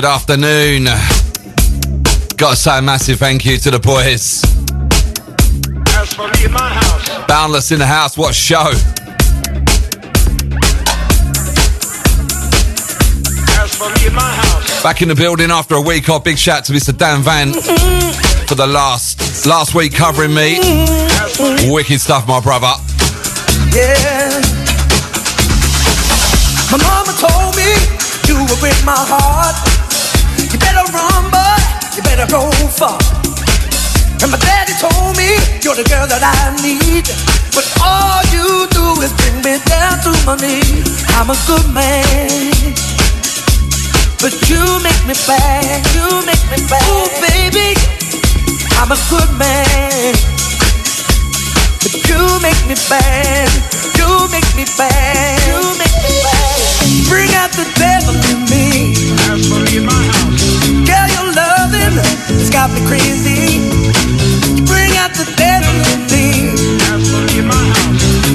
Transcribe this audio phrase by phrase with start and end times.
[0.00, 0.84] Good afternoon.
[2.38, 4.42] Got to say a massive thank you to the boys.
[6.42, 7.26] In.
[7.26, 8.70] Boundless in the house, what show.
[14.06, 14.14] In.
[14.82, 16.24] Back in the building after a week off.
[16.24, 16.96] Big shout to Mr.
[16.96, 17.52] Dan Van
[18.46, 20.58] for the last last week covering me.
[21.70, 22.72] Wicked stuff, my brother.
[23.76, 24.40] Yeah.
[26.72, 27.68] My mama told me
[28.28, 29.69] you will break my heart
[30.90, 31.60] run, but
[31.96, 32.98] you better go far.
[34.22, 37.08] And my daddy told me you're the girl that I need.
[37.56, 41.06] But all you do is bring me down to my knees.
[41.16, 42.76] I'm a good man.
[44.20, 45.80] But you make me bad.
[45.96, 46.84] You make me bad.
[46.92, 47.72] Ooh, baby.
[48.76, 50.12] I'm a good man.
[51.80, 53.48] But you make me bad.
[53.96, 55.40] You make me bad.
[55.48, 57.08] You make me bad.
[57.08, 58.92] Bring out the devil in me.
[59.64, 60.19] Me my house.
[61.90, 63.58] Has got me crazy.
[64.54, 66.54] You bring out the devil in me.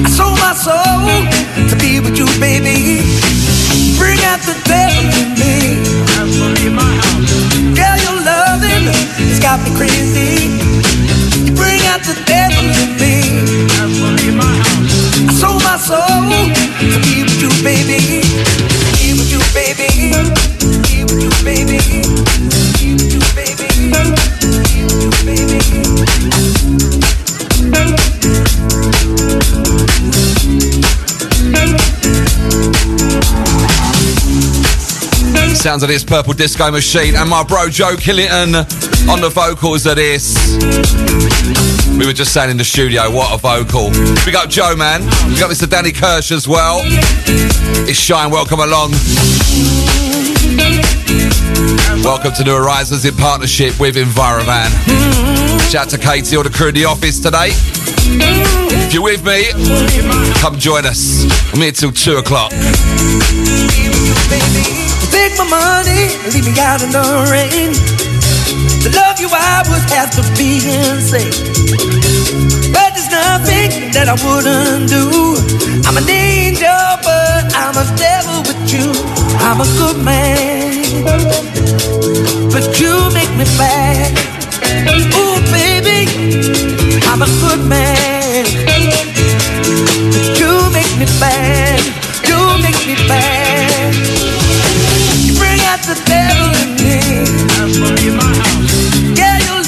[0.04, 1.08] I sold my soul
[1.68, 3.00] to be with you, baby.
[3.96, 5.80] Bring out the devil in me.
[7.72, 10.52] Girl, your loving has got me crazy.
[11.48, 13.24] You bring out the devil in me.
[13.80, 18.20] I sold my soul to be with you, baby.
[19.00, 20.12] Be with you, baby.
[20.84, 22.25] Be with you, baby.
[35.66, 38.54] Sounds of this Purple Disco Machine and my bro Joe Killington
[39.08, 40.56] on the vocals of this.
[41.98, 43.90] We were just saying in the studio, what a vocal.
[44.24, 45.00] We got Joe, man.
[45.28, 45.68] We got Mr.
[45.68, 46.82] Danny Kirsch as well.
[46.84, 48.92] It's Shine, welcome along.
[52.04, 54.70] Welcome to New Horizons in partnership with Envirovan.
[55.68, 58.65] Shout out to Katie or the crew in the office today.
[58.86, 59.50] If you're with me,
[60.38, 61.26] come join us.
[61.52, 62.52] I'm here till 2 o'clock.
[65.10, 67.74] Take my money, leave me out in the rain.
[68.86, 71.34] To love you, I would have to be insane.
[72.70, 75.34] But there's nothing that I wouldn't do.
[75.82, 76.70] I'm an angel,
[77.02, 78.94] but I'm a devil with you.
[79.42, 81.02] I'm a good man,
[82.54, 84.14] but you make me bad.
[84.94, 86.06] Ooh, baby,
[87.10, 88.44] I'm a good man, you
[90.76, 91.32] make me.
[92.28, 92.94] You make me.
[95.24, 97.00] You bring out the devil in me.
[99.16, 99.62] Yeah, your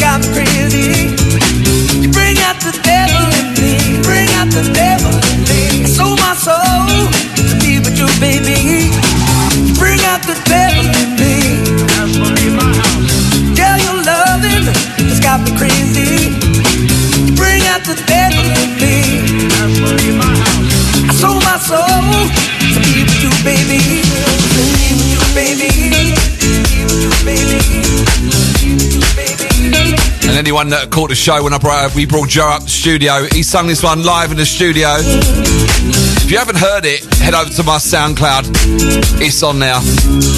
[0.00, 1.12] got me crazy.
[2.00, 4.00] You bring out the devil in me.
[4.02, 4.91] Bring out the devil
[17.86, 19.18] me
[20.08, 21.08] in my house.
[21.08, 22.02] I sold my soul
[22.74, 24.02] to be with you, baby.
[24.54, 25.72] To be with you, baby.
[30.28, 32.70] And anyone that caught the show when I brought, we brought Joe up to the
[32.70, 34.88] studio, he sung this one live in the studio.
[34.98, 38.48] If you haven't heard it, head over to my SoundCloud.
[39.20, 39.80] It's on there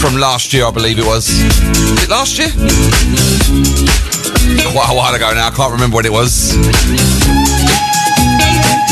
[0.01, 1.29] from last year, I believe it was.
[1.29, 4.14] Was it last year?
[4.63, 5.49] quite a while ago now.
[5.49, 6.55] I can't remember when it was.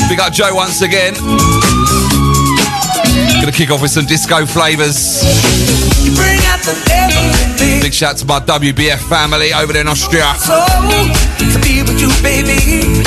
[0.08, 1.14] Big up Joe once again.
[3.40, 5.22] Gonna kick off with some disco flavours.
[7.80, 10.34] Big shout to my WBF family over there in Austria.
[10.38, 10.64] So,
[11.38, 13.02] to be with you, baby.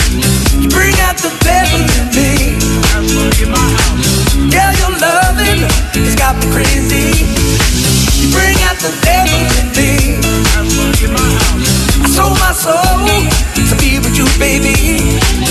[0.60, 2.58] You bring out the devil in me.
[4.52, 5.64] Yeah, your loving
[6.04, 7.24] has got me crazy.
[8.20, 9.86] You bring out the devil in me.
[12.06, 12.76] I sold my soul
[13.68, 15.45] to be with you, baby.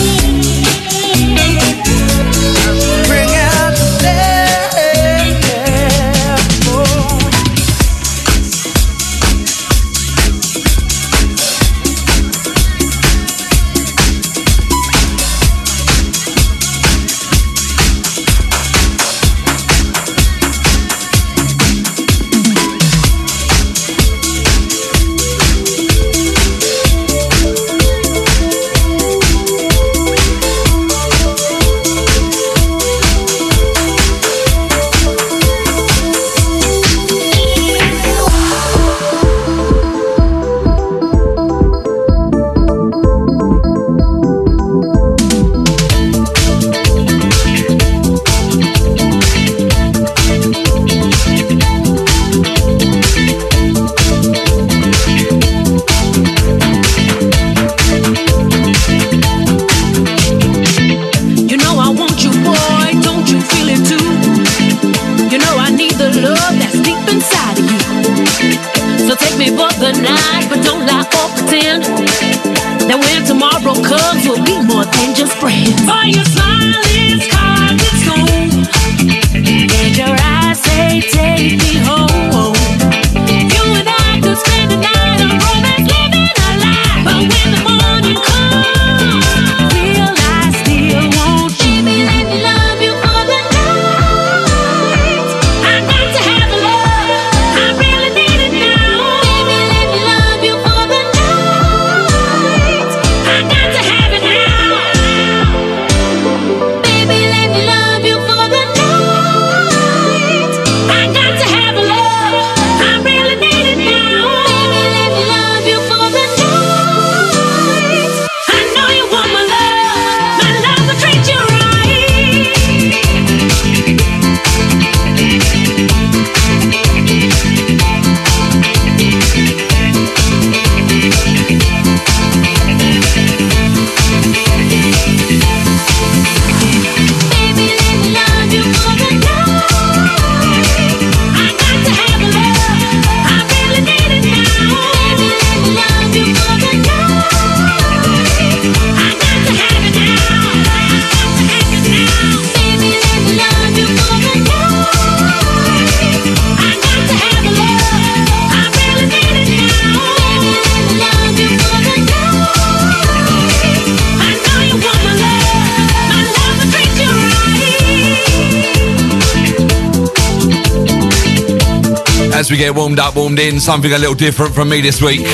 [172.64, 173.61] get warmed up, warmed in.
[173.61, 175.26] Something a little different from me this week.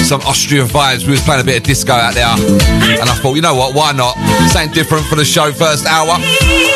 [0.00, 1.04] Some Austrian vibes.
[1.04, 2.26] We was playing a bit of disco out there.
[2.26, 3.74] And I thought, you know what?
[3.74, 4.16] Why not?
[4.50, 6.71] Something different for the show first hour.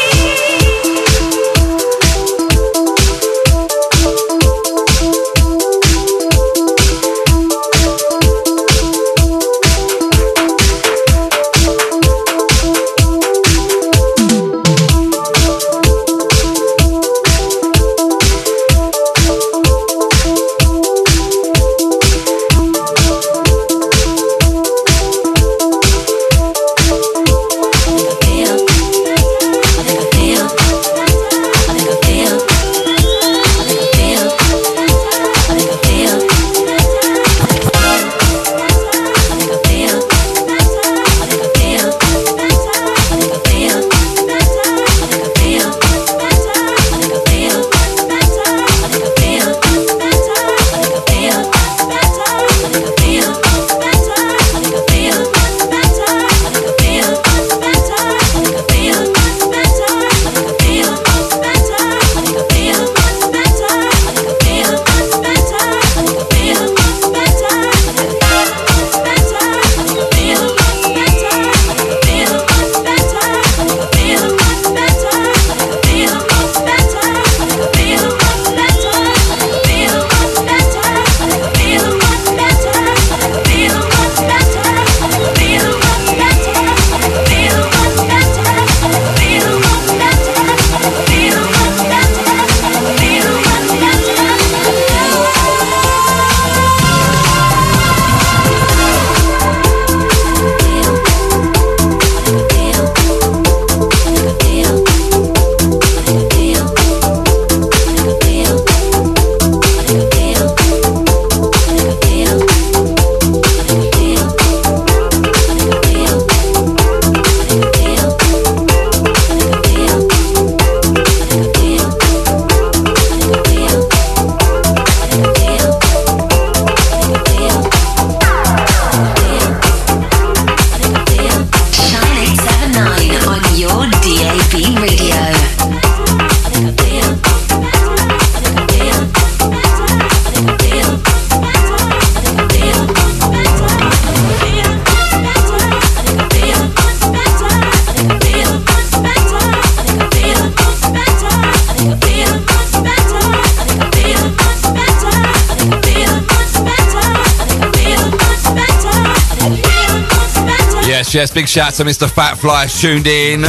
[161.17, 162.11] Mr.
[162.11, 163.43] Fat Fly tuned in.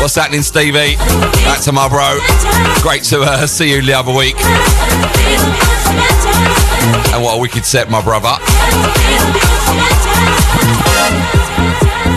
[0.00, 0.96] What's happening, Stevie?
[1.44, 2.18] Back to my bro.
[2.82, 4.34] Great to uh, see you the other week.
[7.14, 8.34] And what a wicked set, my brother.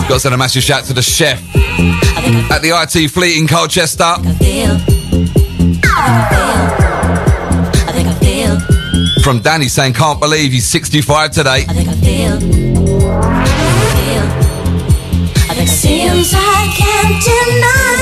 [0.08, 1.44] Got to send a massive shout to the chef
[2.50, 4.16] at the IT Fleet in Colchester.
[9.22, 11.66] From Danny saying, can't believe he's 65 today.
[15.77, 17.97] Seems I can't deny.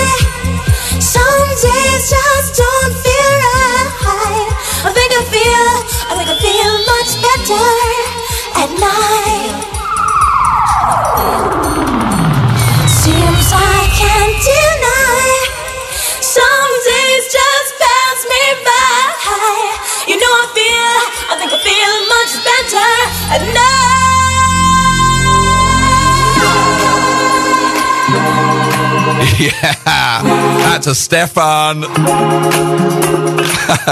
[29.40, 31.82] Yeah, that's a Stefan.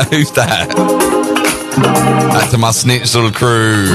[0.09, 0.69] Who's that?
[2.31, 3.87] That's to my Snitzel crew.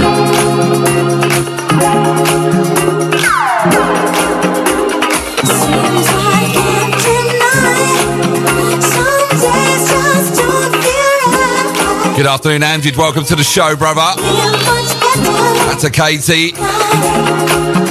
[5.49, 8.81] Seems I can't deny.
[8.81, 12.14] Some days just don't feel right.
[12.17, 12.93] Good afternoon, Andrew.
[12.95, 14.21] Welcome to the show, brother.
[14.21, 15.33] Feel much better.
[15.71, 17.88] That's to Katie.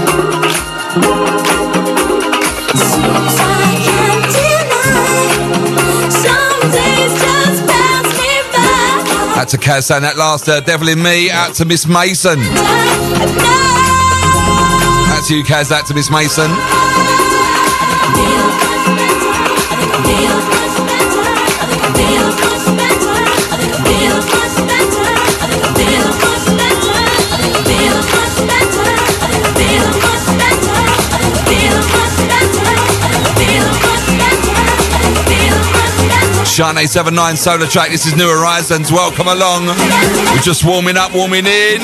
[9.47, 11.31] That's to Kaz saying that last uh, devil in me.
[11.31, 12.37] Out to Miss Mason.
[12.37, 12.51] Night.
[15.07, 15.69] That's you, Kaz.
[15.69, 16.51] That to Miss Mason.
[36.57, 37.91] Shine 79 SolarTrak.
[37.91, 38.91] This is New Horizons.
[38.91, 39.67] Welcome along.
[39.67, 41.81] We're just warming up, warming in.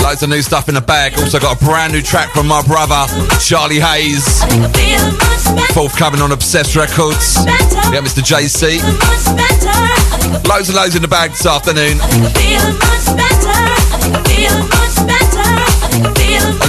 [0.00, 1.18] Loads of new stuff in the bag.
[1.18, 3.04] Also got a brand new track from my brother,
[3.40, 4.38] Charlie Hayes.
[5.74, 7.44] Forthcoming on Obsessed Records.
[7.90, 8.22] Yeah, Mr.
[8.22, 8.78] JC.
[10.48, 11.98] Loads and loads in the bag this afternoon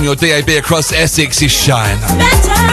[0.03, 1.99] on your DAB across Essex is Shine.
[2.01, 2.63] Better,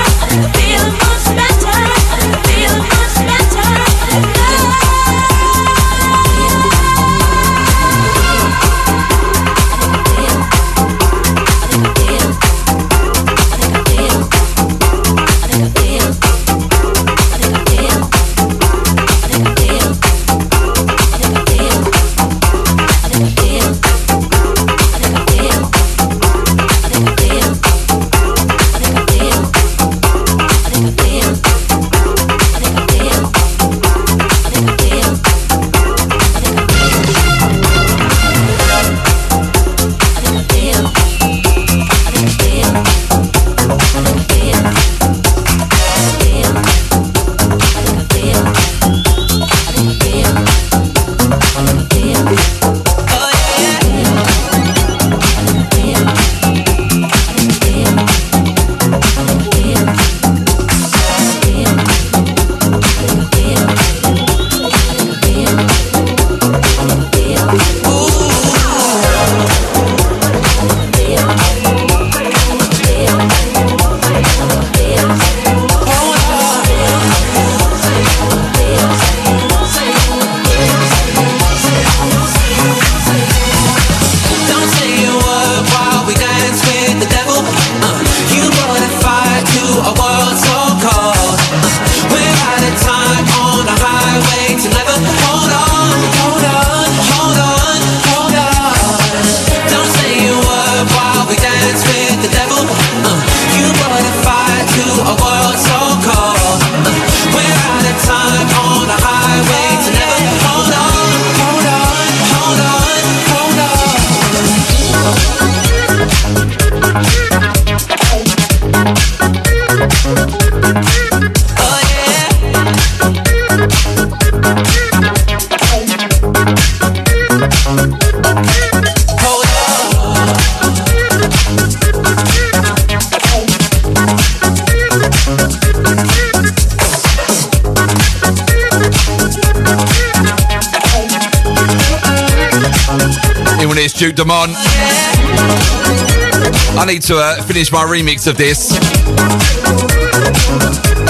[146.95, 148.73] need to uh, finish my remix of this.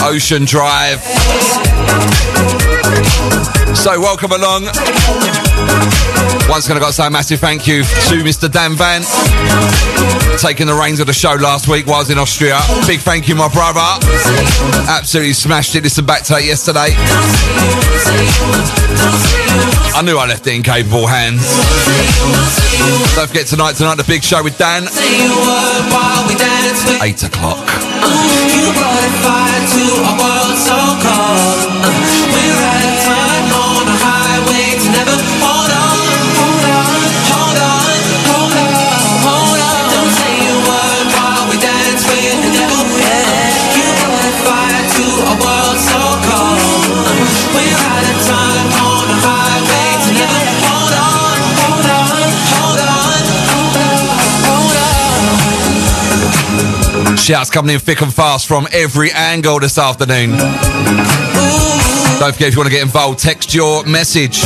[0.04, 1.00] Ocean Drive.
[3.75, 4.64] So welcome along.
[6.50, 8.50] Once again, I got to say a massive thank you to Mr.
[8.50, 9.00] Dan Van,
[10.38, 12.60] taking the reins of the show last week while I was in Austria.
[12.87, 13.80] Big thank you, my brother.
[14.87, 15.84] Absolutely smashed it.
[15.84, 16.90] Listen back to it yesterday.
[19.92, 21.42] I knew I left it in capable hands.
[23.16, 24.85] Don't forget tonight, tonight the big show with Dan.
[27.02, 27.66] Eight o'clock.
[57.31, 60.31] Shouts coming in thick and fast from every angle this afternoon.
[60.31, 64.40] Don't forget if you want to get involved, text your message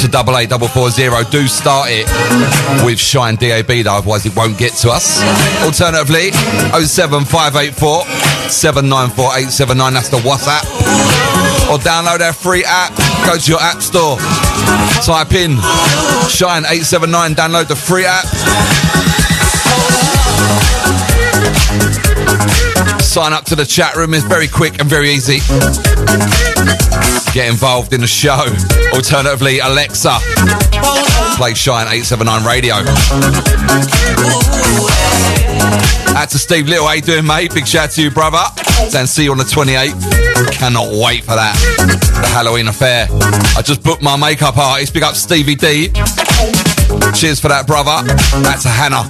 [0.00, 1.22] to double eight double four zero.
[1.30, 2.08] Do start it
[2.82, 5.20] with Shine DAB though, otherwise it won't get to us.
[5.62, 8.04] Alternatively, 07584
[8.48, 9.92] 794 879.
[9.92, 10.64] That's the WhatsApp.
[11.68, 12.96] Or download our free app.
[13.26, 14.16] Go to your app store.
[15.04, 15.60] Type in
[16.32, 17.34] Shine 879.
[17.34, 18.24] Download the free app.
[23.00, 24.14] Sign up to the chat room.
[24.14, 25.40] It's very quick and very easy.
[27.32, 28.44] Get involved in the show.
[28.92, 30.18] Alternatively, Alexa,
[31.36, 32.74] play Shine 879 Radio.
[36.16, 36.86] Out to Steve Little.
[36.86, 37.54] How you doing, mate?
[37.54, 38.42] Big shout out to you, brother.
[38.96, 40.52] And see you on the 28th.
[40.52, 41.54] Cannot wait for that.
[42.20, 43.06] The Halloween affair.
[43.56, 44.94] I just booked my makeup artist.
[44.94, 45.88] Big up Stevie D.
[47.14, 48.02] Cheers for that, brother.
[48.42, 49.08] That's a Hannah.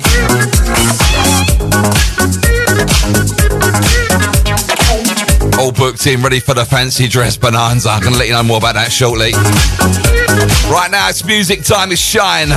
[5.59, 7.91] All booked in, ready for the fancy dress bonanza.
[7.91, 9.33] I'm going to let you know more about that shortly.
[10.71, 11.91] Right now, it's music time.
[11.91, 12.49] It's Shine.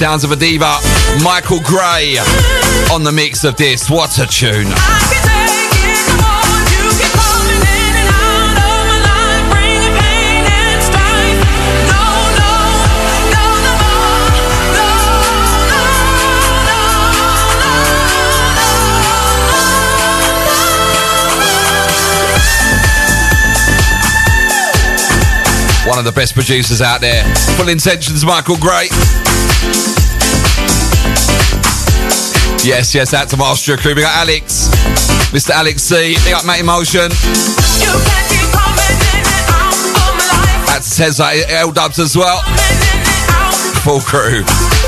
[0.00, 0.78] Sounds of a diva,
[1.22, 2.16] Michael Gray
[2.90, 3.90] on the mix of this.
[3.90, 4.64] What a tune!
[25.86, 27.22] One of the best producers out there.
[27.58, 28.88] Full intentions, Michael Gray.
[32.62, 33.94] Yes, yes, out to Master Crew.
[33.94, 34.68] We got Alex,
[35.32, 35.50] Mr.
[35.50, 36.14] Alex C.
[36.24, 37.10] We got Matt Emotion.
[40.68, 42.42] Out to Tezza, L Dubs as well.
[43.82, 44.42] Full crew.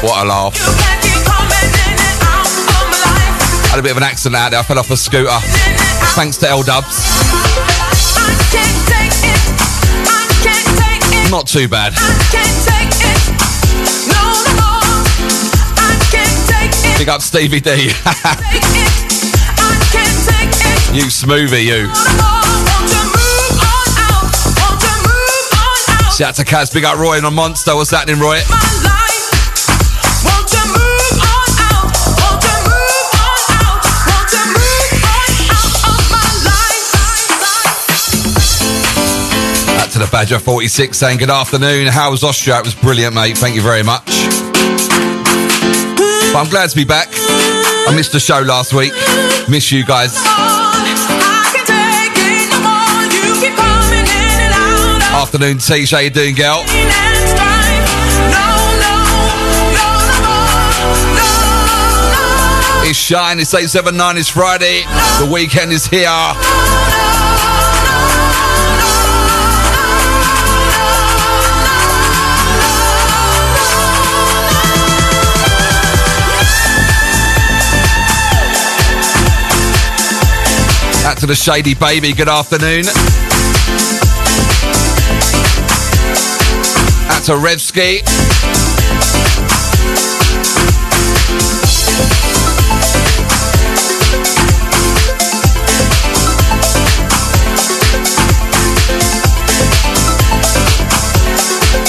[0.06, 0.54] What a laugh.
[3.70, 4.60] Had a bit of an accident out there.
[4.60, 5.30] I fell off a scooter.
[6.14, 7.00] Thanks to L Dubs.
[11.30, 12.71] Not too bad.
[17.02, 17.70] Big up Stevie D.
[20.94, 21.88] you smoothie, you.
[26.14, 26.72] Shout out to Kaz.
[26.72, 27.74] Big up Roy and a Monster.
[27.74, 28.38] What's happening, Roy?
[39.90, 41.88] To the Badger 46 saying good afternoon.
[41.88, 42.60] How was Austria?
[42.60, 43.36] It was brilliant, mate.
[43.36, 44.41] Thank you very much.
[46.30, 47.08] But I'm glad to be back.
[47.12, 48.92] I missed the show last week.
[49.48, 50.16] Miss you guys.
[55.12, 55.86] Afternoon, T.
[55.86, 56.64] How you doing, girl?
[62.84, 63.40] It's Shine.
[63.40, 64.18] It's 879.
[64.18, 64.82] It's Friday.
[65.18, 66.08] The weekend is here.
[81.22, 82.12] To the Shady Baby.
[82.12, 82.84] Good afternoon.
[87.08, 88.02] Out to Revski.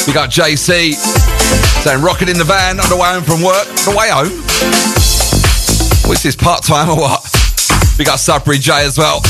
[0.05, 3.65] We got JC saying rocket in the van on the way home from work.
[3.65, 4.43] The way home?
[6.07, 7.32] What's this part time or what?
[7.97, 9.21] We got Sudbury J as well.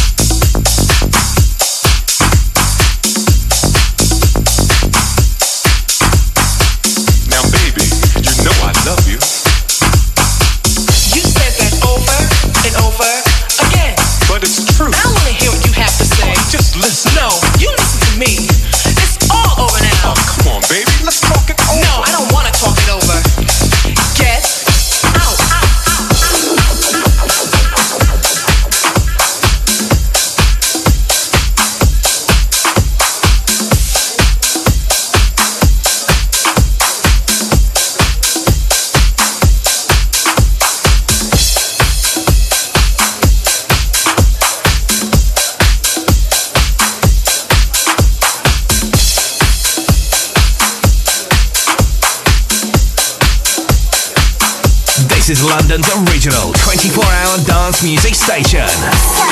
[55.74, 58.62] London's original 24-hour dance music station.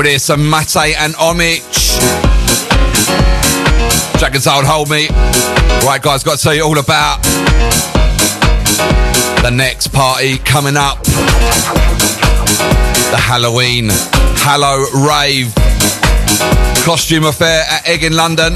[0.00, 1.98] With this, some Mate and Omich.
[4.22, 5.08] And Soul, hold me.
[5.86, 7.22] Right, guys, got to tell you all about
[9.42, 11.02] the next party coming up.
[13.10, 13.90] The Halloween
[14.40, 15.52] Hallow Rave.
[16.82, 18.54] Costume Affair at Egg in London.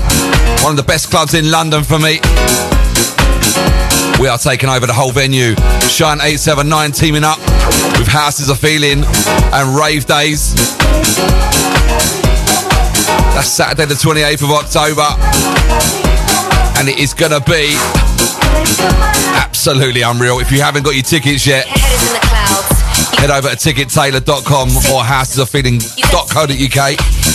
[0.62, 2.20] One of the best clubs in London for me.
[4.18, 5.54] We are taking over the whole venue.
[5.90, 7.38] Shine 879 teaming up
[7.98, 9.04] with Houses of Feeling
[9.52, 10.54] and Rave Days.
[13.34, 15.06] That's Saturday the 28th of October.
[16.78, 17.76] And it is going to be
[19.34, 20.38] absolutely unreal.
[20.40, 26.54] If you haven't got your tickets yet, head over to tickettailor.com or housesoffeeling.co.uk.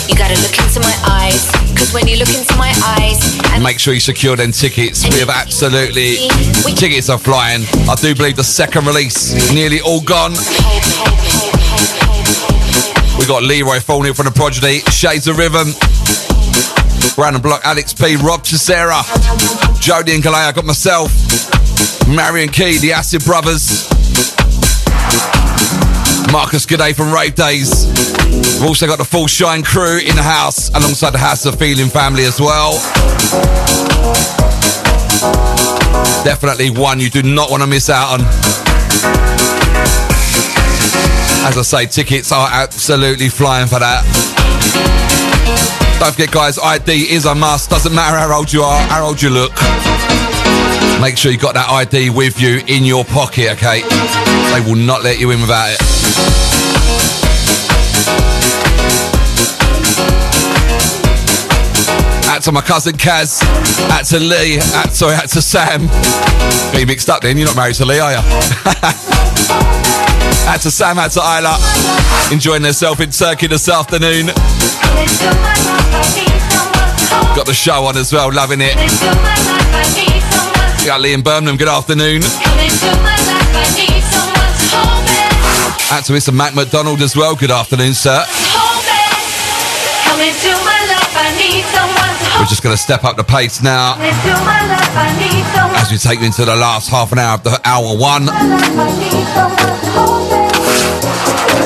[0.09, 3.93] You gotta look into my eyes, cause when you look into my eyes, Make sure
[3.93, 5.03] you secure them tickets.
[5.03, 6.27] We have absolutely
[6.75, 7.63] tickets are flying.
[7.89, 10.31] I do believe the second release nearly all gone.
[13.17, 15.73] We got Leroy Fournier from the Prodigy, Shades of Rhythm,
[17.17, 19.01] Random Block, Alex P, Rob Tissera,
[19.81, 20.47] Jody and Kalei.
[20.47, 21.11] I got myself,
[22.07, 23.89] Marion Key, the Acid Brothers,
[26.31, 28.18] Marcus G'day from Rave Days.
[28.39, 31.89] We've also got the full Shine crew in the house, alongside the House of Feeling
[31.89, 32.73] family as well.
[36.23, 38.21] Definitely one you do not want to miss out on.
[41.41, 44.03] As I say, tickets are absolutely flying for that.
[45.99, 47.69] Don't forget, guys, ID is a must.
[47.69, 49.53] Doesn't matter how old you are, how old you look.
[51.01, 53.81] Make sure you've got that ID with you in your pocket, okay?
[53.81, 56.48] They will not let you in without it.
[62.39, 63.43] Out to my cousin Kaz.
[63.91, 64.59] Out to Lee.
[64.59, 65.81] Out, sorry, out to Sam.
[66.79, 67.35] You mixed up then.
[67.35, 68.17] You're not married to Lee, are you?
[70.47, 70.97] out to Sam.
[70.99, 71.59] Out to Isla.
[72.31, 74.27] Enjoying herself in Turkey this afternoon.
[77.35, 78.31] Got the show on as well.
[78.31, 78.75] Loving it.
[80.87, 81.57] Got Lee in Birmingham.
[81.57, 82.21] Good afternoon.
[85.91, 86.33] Out to Mr.
[86.33, 87.35] Mac McDonald as well.
[87.35, 88.23] Good afternoon, sir.
[92.39, 93.95] We're just going to step up the pace now
[95.75, 98.25] as we take you into the last half an hour of the hour one.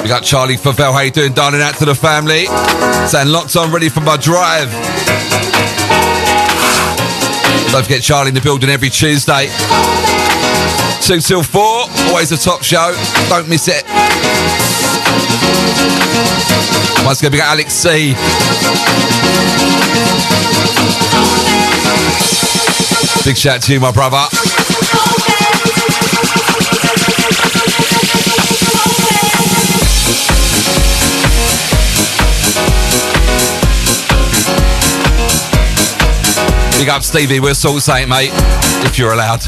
[0.01, 0.91] We got Charlie Favell.
[0.91, 1.61] How you doing, darling?
[1.61, 2.47] Out to the family.
[3.07, 4.71] Saying locked on, ready for my drive.
[7.71, 9.47] Don't forget Charlie in the building every Tuesday.
[11.01, 11.85] Two till four.
[12.09, 12.95] Always a top show.
[13.29, 13.83] Don't miss it.
[17.05, 18.13] Once again, we got Alex C.
[23.25, 24.25] Big shout to you, my brother.
[36.77, 38.31] Big up Stevie, we're Salt Saint, mate,
[38.85, 39.41] if you're allowed.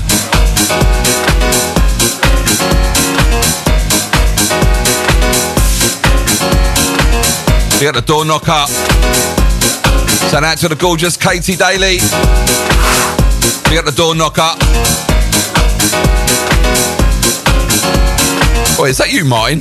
[7.79, 8.67] We got the door knocker.
[10.31, 11.99] Send out to the gorgeous Katie Daly.
[13.69, 14.55] We got the door knocker.
[18.79, 19.59] Oh, is that you, Martin?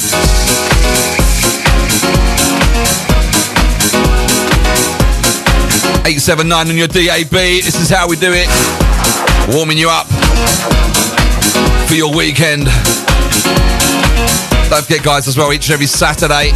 [6.07, 7.31] Eight seven nine on your DAB.
[7.31, 8.46] This is how we do it.
[9.55, 10.07] Warming you up
[11.88, 12.66] for your weekend.
[14.70, 16.53] Don't forget, guys, as well, each and every Saturday,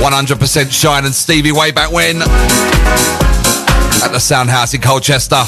[0.00, 5.42] 100% Shine and Stevie way back when at the Sound House in Colchester.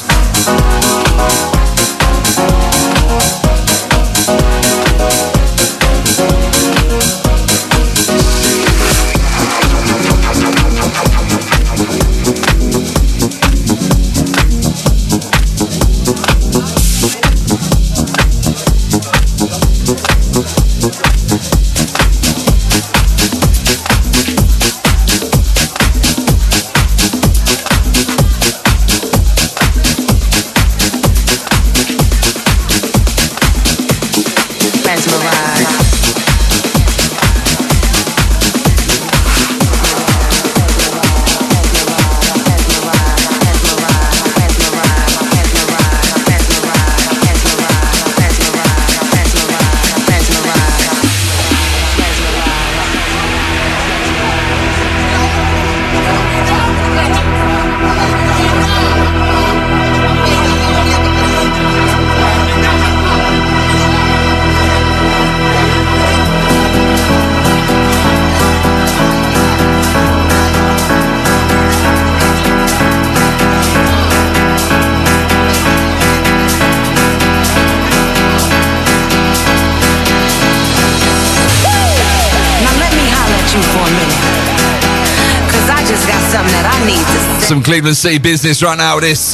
[87.64, 89.33] Cleveland City business right now this.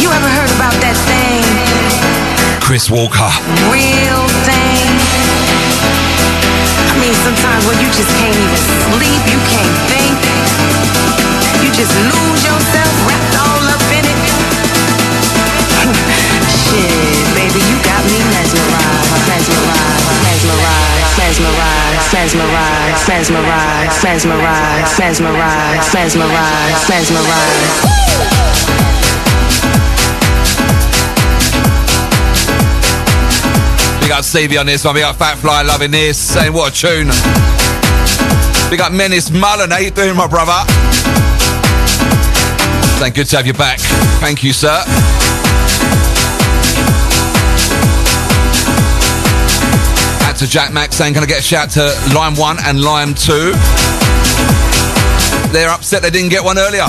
[0.00, 1.44] You ever heard about that thing?
[2.64, 3.28] Chris Walker.
[3.68, 4.88] Real thing.
[6.88, 8.56] I mean, sometimes when you just can't even
[8.88, 10.16] sleep, you can't think.
[11.60, 14.20] You just lose yourself, wrapped all up in it.
[16.72, 22.61] Shit, baby, you got me mesmerized, mesmerized, mesmerized, mesmerized, mesmerized,
[23.12, 24.00] mesmerized,
[26.88, 27.92] mesmerized.
[34.00, 34.94] Big up Stevie on this one.
[34.94, 36.16] Big up Fat Fly loving this.
[36.16, 37.08] Saying what a tune.
[38.70, 39.70] Big up Menace Mullen.
[39.70, 40.64] How you doing, my brother?
[42.98, 43.78] Saying good to have you back.
[44.20, 44.82] Thank you, sir.
[50.42, 53.52] To Jack Max saying, can I get a shout to Lime 1 and Lime 2?
[55.52, 56.82] They're upset they didn't get one earlier.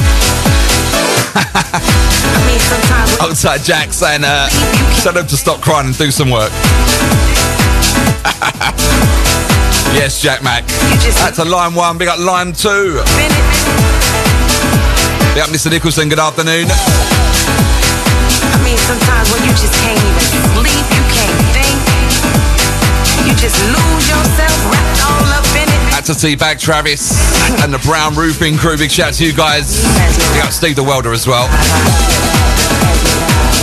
[3.22, 4.50] Outside Jack saying, uh,
[5.04, 6.50] tell them to stop crying and do some work.
[9.94, 10.66] yes, Jack Mac.
[11.22, 12.00] That's a line one.
[12.00, 13.04] Big up line two.
[15.34, 15.70] Big up Mr.
[15.70, 16.10] Nicholson.
[16.10, 16.66] Good afternoon.
[18.50, 20.22] I mean, sometimes when you just can't even
[20.58, 20.93] sleep,
[23.44, 24.54] just lose yourself,
[26.64, 27.12] Travis,
[27.62, 28.78] and the Brown Roofing crew.
[28.78, 29.84] Big shout out to you guys.
[30.32, 31.48] Big up Steve the Welder as well.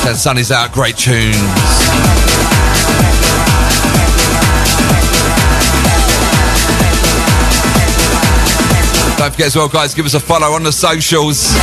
[0.04, 0.70] Then Sunny's out.
[0.72, 1.34] Great tunes.
[9.16, 11.54] Don't forget as well, guys, give us a follow on the socials.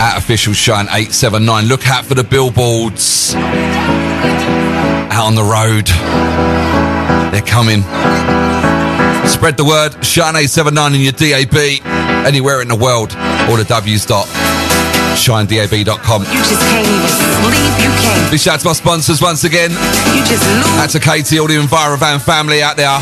[0.00, 1.66] At official shine 879.
[1.66, 3.34] Look out for the billboards.
[5.12, 5.86] Out on the road.
[7.32, 7.82] They're coming.
[9.28, 10.04] Spread the word.
[10.04, 11.56] Shine 879 in your DAB.
[12.26, 13.14] Anywhere in the world.
[13.48, 14.26] All the W's dot.
[15.16, 16.22] ShineDAB.com.
[16.22, 18.30] You just can't even sleep, you can't.
[18.30, 19.70] Big shout out to my sponsors once again.
[19.70, 20.64] You just lose.
[20.80, 22.98] That's to Katie, all the Envirovan family out there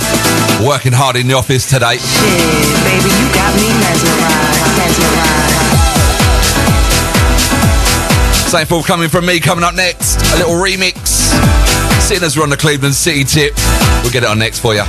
[0.66, 1.96] working hard in the office today.
[1.96, 5.50] Shit, baby, you got me mesmerized, mesmerized.
[8.51, 10.17] Same full coming from me coming up next.
[10.35, 11.07] A little remix.
[12.03, 13.55] Seeing as we're on the Cleveland City tip,
[14.03, 14.83] we'll get it on next for you.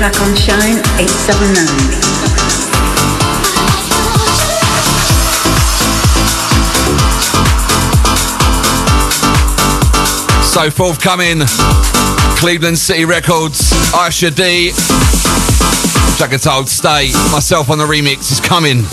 [0.00, 1.66] Track on Shine 879.
[10.42, 11.40] So forthcoming,
[12.38, 14.70] Cleveland City Records, Aisha D,
[16.16, 18.84] Jack and Told Stay, myself on the remix is coming.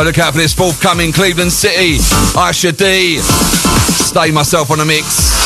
[0.00, 1.98] So look out for this forthcoming Cleveland City,
[2.32, 3.18] Aisha D.
[3.18, 5.36] Stay myself on the mix.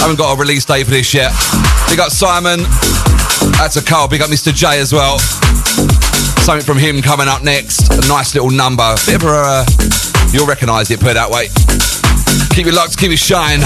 [0.00, 1.30] Haven't got a release date for this yet.
[1.88, 2.58] Big up Simon.
[3.56, 4.08] That's a Carl.
[4.08, 4.52] Big up Mr.
[4.52, 5.20] J as well.
[6.42, 7.88] Something from him coming up next.
[7.92, 8.96] A nice little number.
[9.06, 9.64] Bit of a, uh,
[10.32, 11.46] you'll recognise it, put it that way.
[12.56, 13.60] Keep it locked, keep it shine.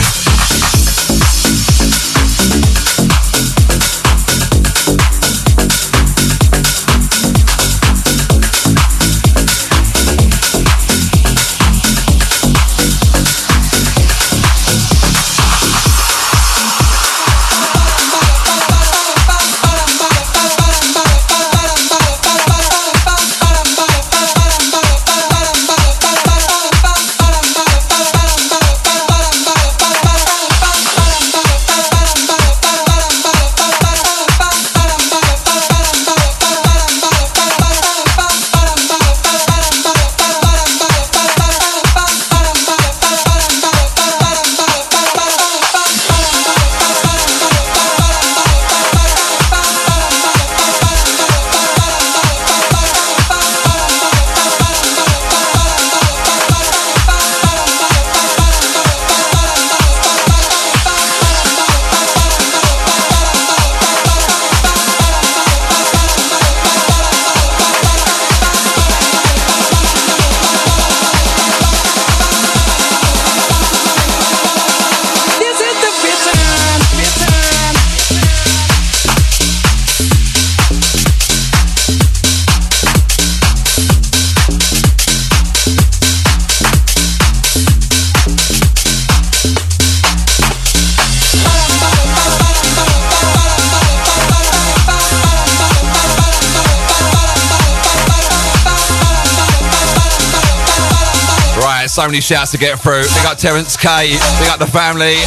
[102.14, 103.02] Many shouts to get through.
[103.02, 104.14] We got Terence K.
[104.38, 105.18] We got the family.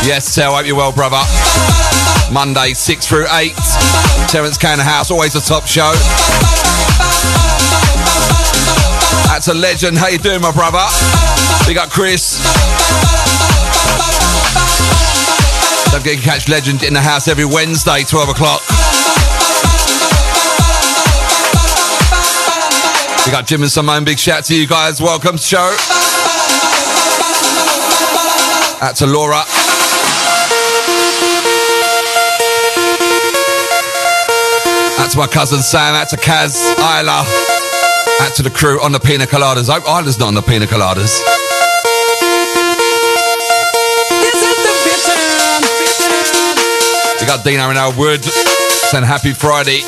[0.00, 1.20] Yes, Tel, hope you're well, brother.
[2.32, 3.52] Monday, 6 through 8.
[4.32, 5.92] Terence K in the house, always a top show.
[9.28, 9.98] That's a legend.
[9.98, 10.80] How you doing, my brother?
[11.68, 12.40] We got Chris.
[15.92, 18.62] Don't forget to catch Legend in the house every Wednesday, 12 o'clock.
[23.26, 24.04] We got Jim and Simone.
[24.04, 25.02] Big shout to you guys.
[25.02, 25.74] Welcome to the show.
[28.80, 29.42] Out to Laura.
[35.02, 35.96] Out to my cousin Sam.
[35.96, 37.24] Out to Kaz, Isla.
[38.20, 39.68] Out to the crew on the pina coladas.
[39.68, 41.20] I hope Isla's not on the pina coladas.
[47.20, 48.24] We got Dino in our wood.
[48.24, 49.82] Saying happy Friday.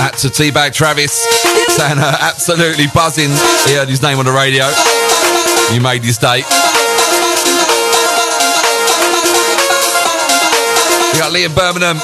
[0.00, 1.12] Out to Teabag Travis.
[1.74, 3.30] Saying uh, absolutely buzzing.
[3.66, 4.70] He heard his name on the radio.
[5.74, 6.42] You made his day.
[11.12, 11.98] We got Liam Birmingham.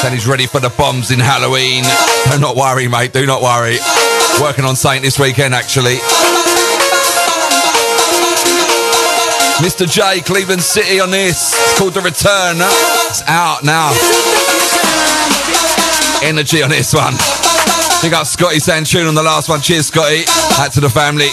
[0.00, 1.84] Saying he's ready for the bombs in Halloween.
[2.32, 3.12] Do not worry, mate.
[3.12, 3.78] Do not worry.
[4.40, 5.98] Working on Saint this weekend, actually.
[9.58, 9.90] Mr.
[9.90, 11.52] J, Cleveland City on this.
[11.52, 12.58] It's called The Return.
[13.10, 13.90] It's out now.
[16.22, 17.14] Energy on this one.
[18.02, 19.60] We got Scotty Santune on the last one.
[19.60, 20.22] Cheers, Scotty.
[20.62, 21.30] Out to the family.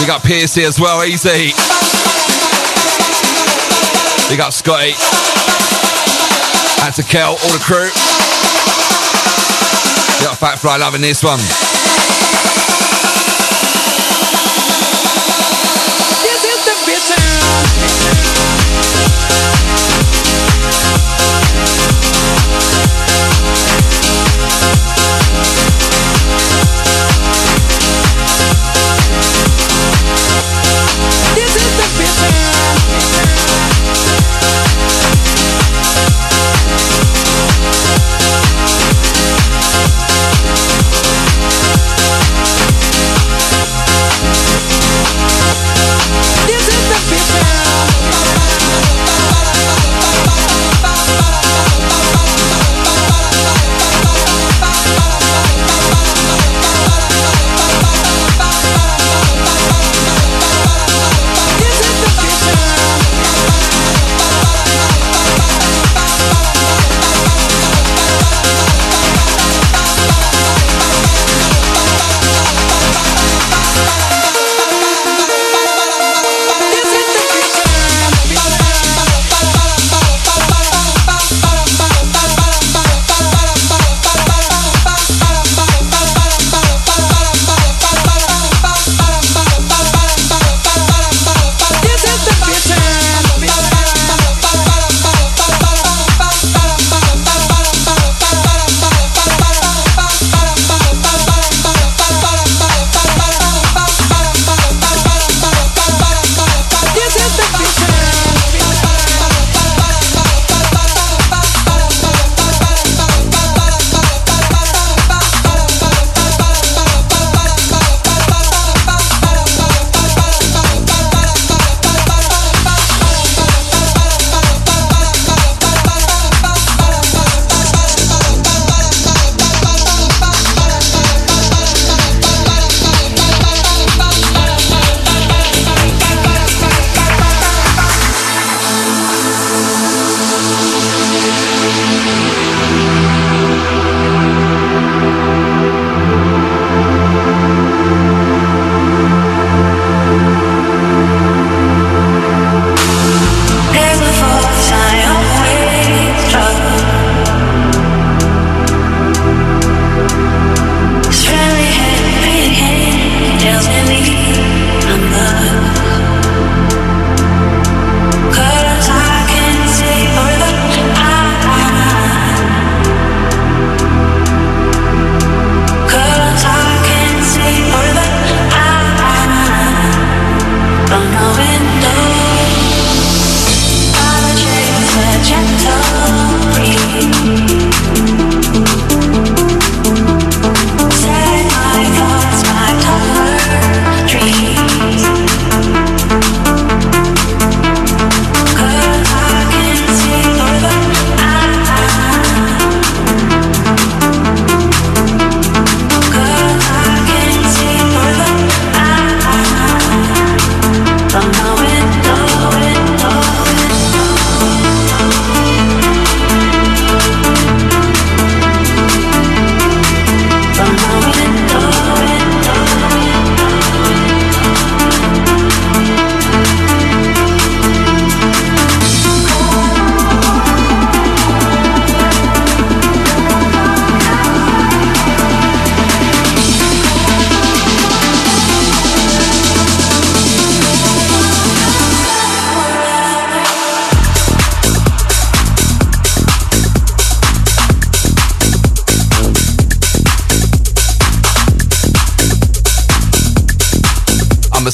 [0.00, 1.52] We got Piercy as well, easy.
[4.30, 4.92] We got Scotty.
[6.80, 7.90] Out to Kel, all the crew.
[10.20, 11.38] A Fat Fly loving this one.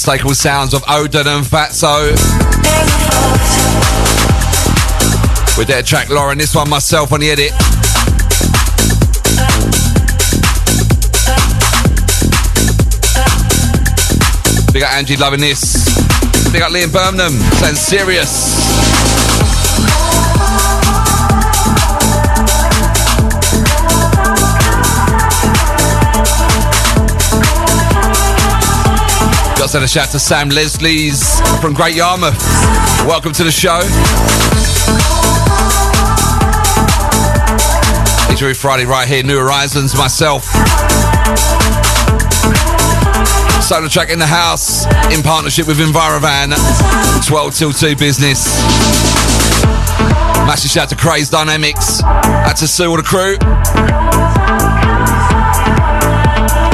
[0.07, 2.11] Unmistakable sounds of Odin and Fatso.
[5.57, 7.53] With their track Lauren, this one myself on the edit.
[14.75, 15.87] We got Angie loving this.
[16.53, 18.64] We got Liam Birmingham saying serious.
[29.75, 32.39] Send a shout to Sam Leslie's from Great Yarmouth.
[33.09, 33.81] Welcome to the show.
[38.33, 40.45] Each every Friday right here, New Horizons, myself.
[43.67, 46.55] SolarTrak in the house in partnership with Envirovan.
[47.27, 48.47] 12 till 2 business.
[50.47, 52.01] Massive shout to Craze Dynamics.
[52.01, 53.39] That's to Sue, all the crew.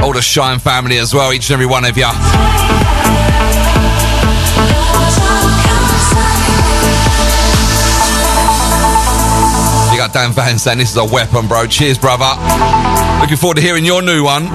[0.04, 2.59] All the Shine family as well, each and every one of you.
[10.10, 11.66] You got Dan Van saying this is a weapon, bro.
[11.66, 12.24] Cheers, brother.
[13.20, 14.48] Looking forward to hearing your new one.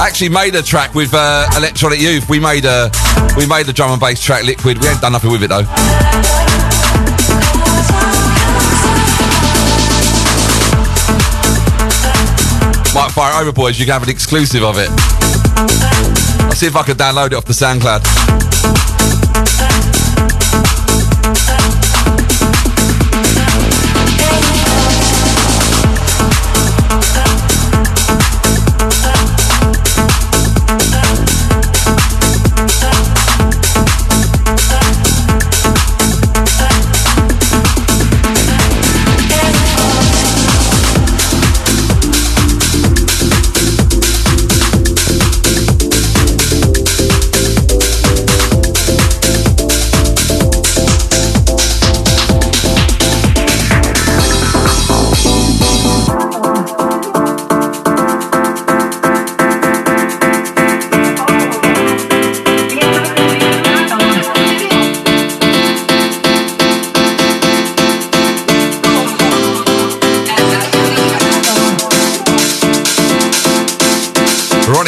[0.00, 2.30] I actually made a track with uh, Electronic Youth.
[2.30, 2.90] We made a
[3.36, 4.80] we made a drum and bass track, Liquid.
[4.80, 5.68] We ain't done nothing with it though.
[12.96, 13.78] Might fire over, boys.
[13.78, 14.88] You can have an exclusive of it.
[16.48, 18.39] I'll see if I can download it off the SoundCloud.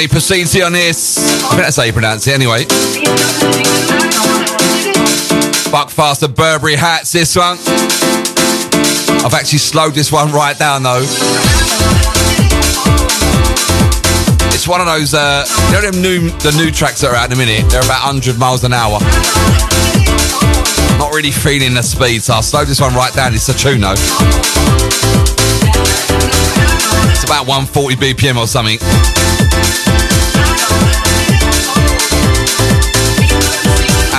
[0.03, 1.17] Ronnie Pasisi on this.
[1.45, 2.65] I think that's how you pronounce it anyway.
[5.71, 7.57] Buckfaster Burberry hats, this one.
[9.25, 11.05] I've actually slowed this one right down though.
[14.51, 17.27] It's one of those, uh, you know them new, the new tracks that are out
[17.27, 17.71] in a minute?
[17.71, 18.99] They're about 100 miles an hour.
[20.99, 23.35] Not really feeling the speed, so I'll slow this one right down.
[23.35, 23.95] It's a tune though.
[27.13, 28.81] It's about 140 BPM or something.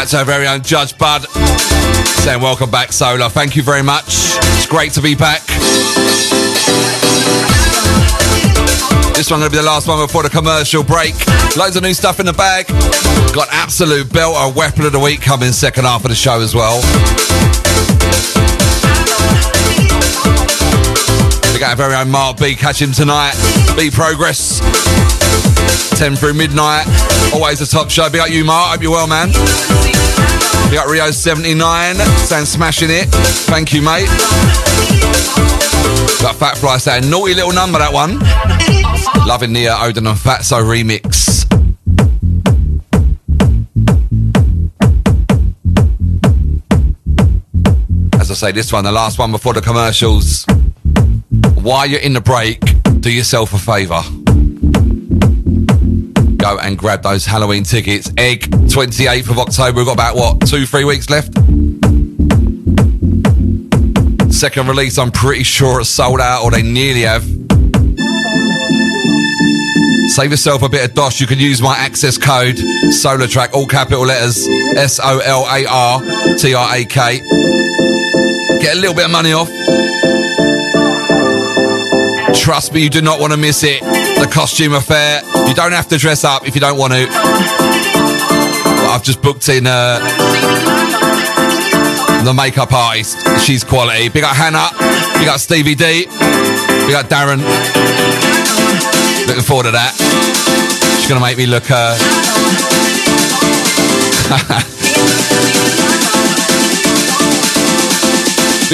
[0.03, 1.21] Out to our very own Judge Bud.
[1.29, 3.29] Saying welcome back, Solar.
[3.29, 4.35] Thank you very much.
[4.57, 5.39] It's great to be back.
[9.15, 11.13] This one to be the last one before the commercial break.
[11.55, 12.67] Loads of new stuff in the bag.
[13.33, 16.81] Got absolute belter weapon of the week coming second half of the show as well.
[21.53, 22.55] We got our very own Mark B.
[22.55, 23.35] Catch him tonight.
[23.77, 24.59] B Progress.
[25.97, 27.12] 10 through midnight.
[27.33, 28.09] Always a top show.
[28.09, 28.71] Big up you, Mark.
[28.71, 29.29] Hope you're well, man.
[30.69, 31.95] We got Rio 79.
[31.95, 33.07] Saying smashing it.
[33.49, 34.07] Thank you, mate.
[36.21, 38.19] Got Fat Fly saying naughty little number, that one.
[39.27, 41.43] Loving the uh, Odin and Fatso remix.
[48.19, 50.45] As I say, this one, the last one before the commercials.
[51.55, 52.59] While you're in the break,
[53.01, 54.01] do yourself a favour.
[56.43, 58.11] Go and grab those Halloween tickets.
[58.17, 59.77] Egg, 28th of October.
[59.77, 61.33] We've got about, what, two, three weeks left?
[64.29, 67.23] Second release, I'm pretty sure it's sold out, or they nearly have.
[70.09, 71.21] Save yourself a bit of dosh.
[71.21, 76.01] You can use my access code, SolarTrak, all capital letters, S O L A R
[76.35, 77.19] T R A K.
[78.59, 79.47] Get a little bit of money off.
[82.35, 84.02] Trust me, you do not want to miss it.
[84.23, 85.21] The costume affair.
[85.49, 87.07] You don't have to dress up if you don't want to.
[87.07, 89.99] But I've just booked in uh,
[92.23, 93.17] the makeup artist.
[93.45, 94.07] She's quality.
[94.07, 94.69] Big up Hannah.
[95.19, 96.05] Big up Stevie D.
[96.05, 97.43] Big up Darren.
[99.27, 99.93] Looking forward to that.
[100.99, 101.69] She's going to make me look.
[101.69, 101.97] Uh...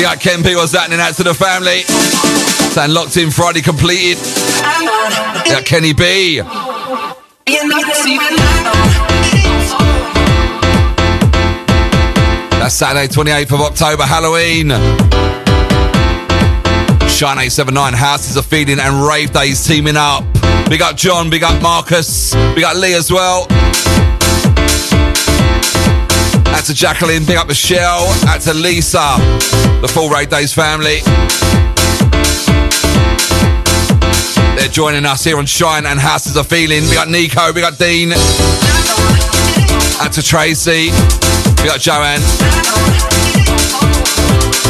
[0.06, 0.56] Up Ken P.
[0.56, 1.82] What's happening out to the family?
[2.72, 4.18] Saying locked in Friday completed.
[5.52, 6.42] Up Kenny B.
[12.60, 14.70] That's Saturday, 28th of October, Halloween.
[17.10, 20.24] Shine 879, Houses of Feeling and Rave Days teaming up.
[20.70, 23.48] Big up John, big up Marcus, big up Lee as well.
[26.54, 28.08] Out to Jacqueline, big up Michelle.
[28.28, 29.16] Out to Lisa,
[29.82, 31.00] the full Rave Days family.
[34.60, 36.84] They're joining us here on Shine and Houses of Feeling.
[36.84, 38.12] We got Nico, we got Dean.
[40.02, 42.20] Out to Tracy, we got Joanne.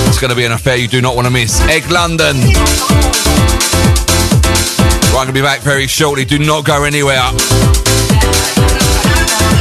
[0.08, 1.60] It's going to be an affair you do not want to miss.
[1.62, 2.38] Egg London.
[5.10, 6.24] Right, I'm going to be back very shortly.
[6.24, 7.32] Do not go anywhere.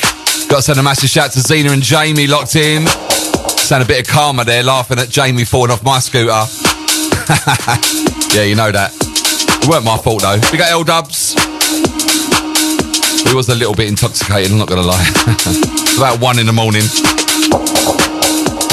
[0.50, 2.86] Got to send a massive shout to Zena and Jamie locked in.
[2.86, 6.44] Sound a bit of karma there, laughing at Jamie falling off my scooter.
[8.34, 8.92] yeah, you know that.
[8.92, 10.36] It weren't my fault though.
[10.52, 11.32] We got L Dubs.
[13.24, 15.00] He was a little bit intoxicated, I'm not gonna lie.
[15.00, 16.84] it's about one in the morning.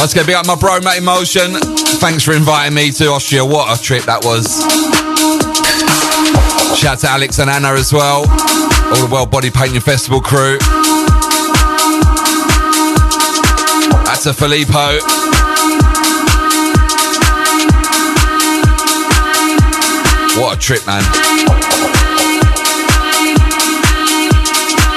[0.03, 1.55] Again, big up my bro, Matt Emotion.
[1.99, 3.45] Thanks for inviting me to Austria.
[3.45, 4.47] What a trip that was.
[6.79, 8.25] Shout out to Alex and Anna as well.
[8.27, 10.57] All the World Body Painting Festival crew.
[14.03, 15.28] That's a Filippo.
[20.39, 21.03] What a trip, man.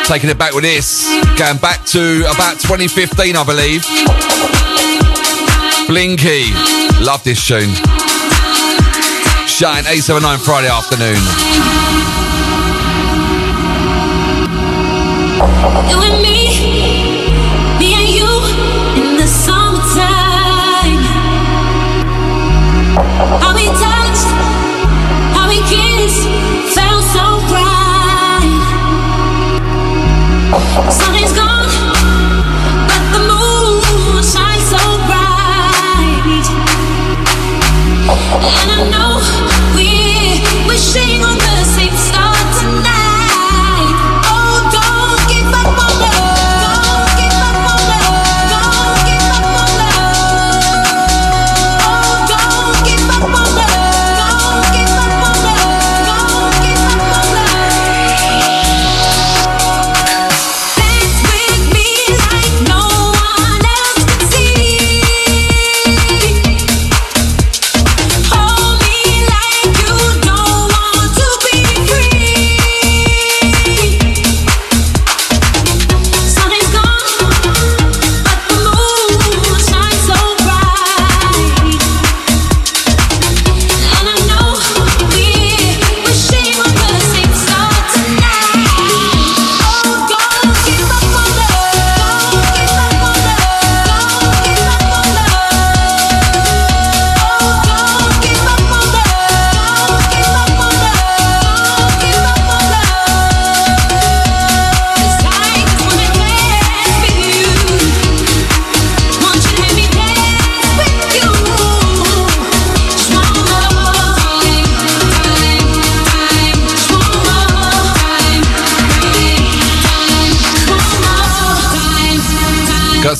[0.05, 1.05] Taking it back with this.
[1.37, 3.83] Going back to about 2015, I believe.
[5.89, 6.53] Blinky.
[7.05, 7.75] Love this tune.
[9.49, 11.19] Shine 879 Friday afternoon.
[16.23, 16.43] Me, me
[38.61, 39.13] and I know
[39.75, 41.42] we're wishing on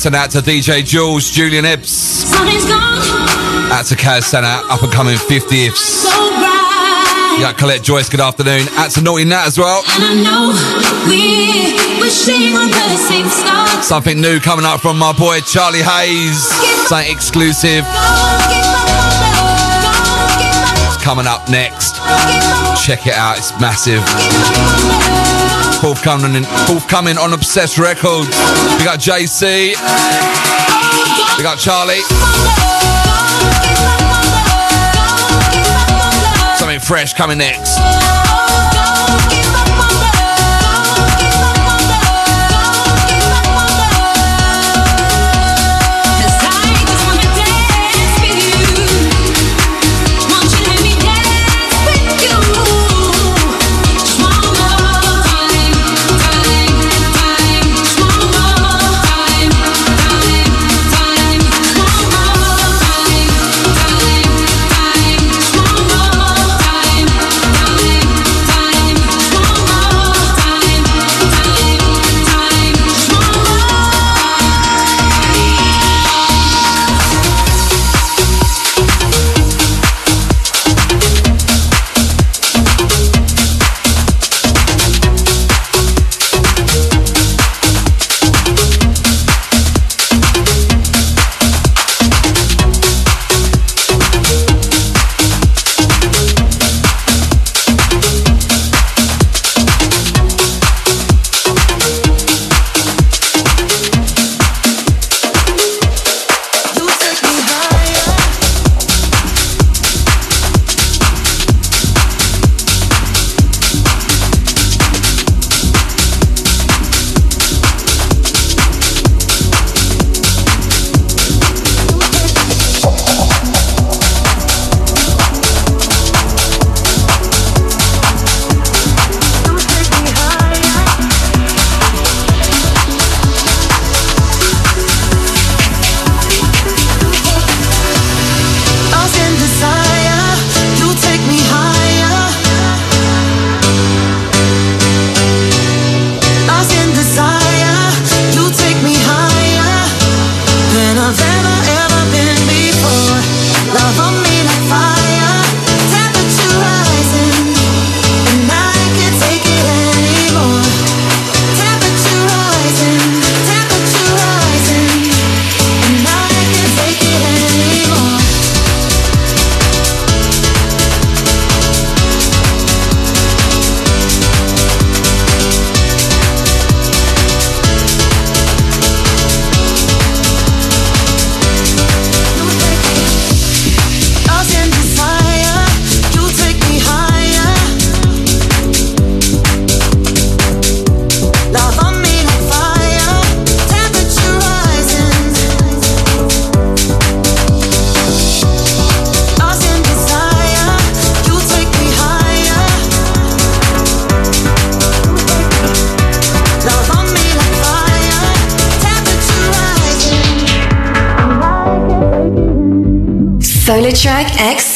[0.03, 1.71] Sent out to DJ Jules, Julian gone
[3.71, 5.77] Out to Kaz, out up and coming 50ths.
[5.77, 7.33] so bright.
[7.37, 8.67] You got Colette Joyce, good afternoon.
[8.71, 9.81] Out to Naughty Nat as well.
[9.95, 10.51] And I know
[11.07, 13.87] we we're singing on the same stars.
[13.87, 16.49] Something new coming up from my boy Charlie Hayes.
[16.89, 17.85] Something exclusive.
[20.83, 21.95] It's coming up next.
[22.83, 24.03] Check it out, it's massive.
[25.83, 28.29] Forthcoming, forthcoming on Obsessed Records.
[28.77, 29.75] We got JC.
[31.37, 31.99] We got Charlie.
[36.57, 38.32] Something fresh coming next.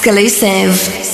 [0.07, 1.06] Exclusive.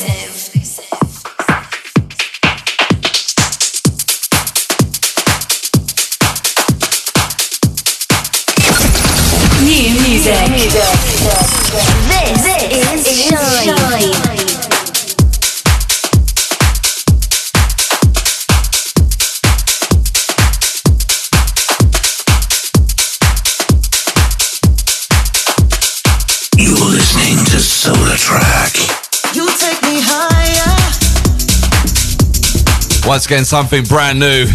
[33.14, 34.48] Once again, something brand new.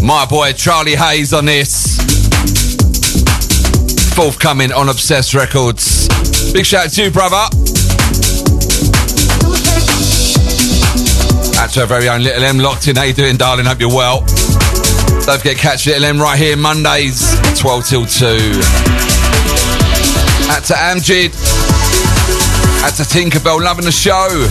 [0.00, 1.96] My boy Charlie Hayes on this.
[4.14, 6.06] Forthcoming on Obsessed Records.
[6.52, 7.34] Big shout out to you, brother.
[11.58, 12.94] Out to our very own Little M locked in.
[12.94, 13.66] How you doing, darling?
[13.66, 14.20] Hope you're well.
[15.26, 18.26] Don't forget, catch Little M right here Mondays, 12 till 2.
[20.54, 21.34] Out to Amjid.
[22.84, 24.46] Out to Tinkerbell, loving the show.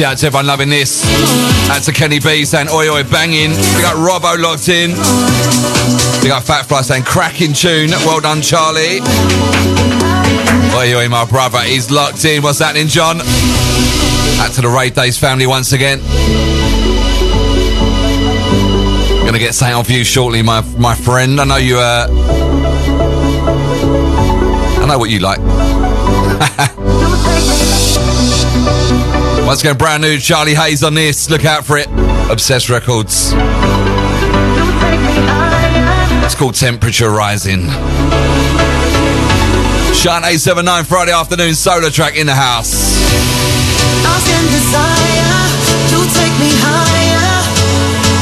[0.00, 1.04] Shout out to everyone loving this.
[1.68, 3.50] Out to Kenny B saying oi oi banging.
[3.50, 4.92] We got Robbo locked in.
[6.22, 7.90] We got Fat Fly saying cracking tune.
[7.90, 9.02] Well done, Charlie.
[10.74, 12.42] Oi oi, my brother, he's locked in.
[12.42, 13.20] What's happening, John?
[14.40, 15.98] Out to the Raid Days family once again.
[19.26, 21.38] Gonna get something off you shortly, my my friend.
[21.38, 21.76] I know you.
[21.76, 22.06] Uh,
[24.80, 25.39] I know what you like.
[29.50, 31.28] Once again, brand new Charlie Hayes on this.
[31.28, 31.88] Look out for it.
[32.30, 33.32] Obsessed Records.
[36.22, 37.66] It's called Temperature Rising.
[39.90, 42.94] Shine 879 Friday afternoon SolarTrak in the house.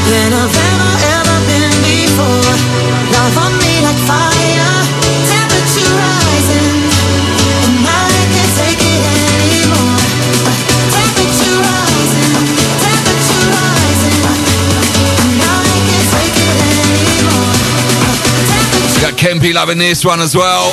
[0.09, 2.57] Than I've ever, ever been before.
[3.13, 4.28] Love on me like fire,
[19.19, 20.71] Kempy loving this one as well.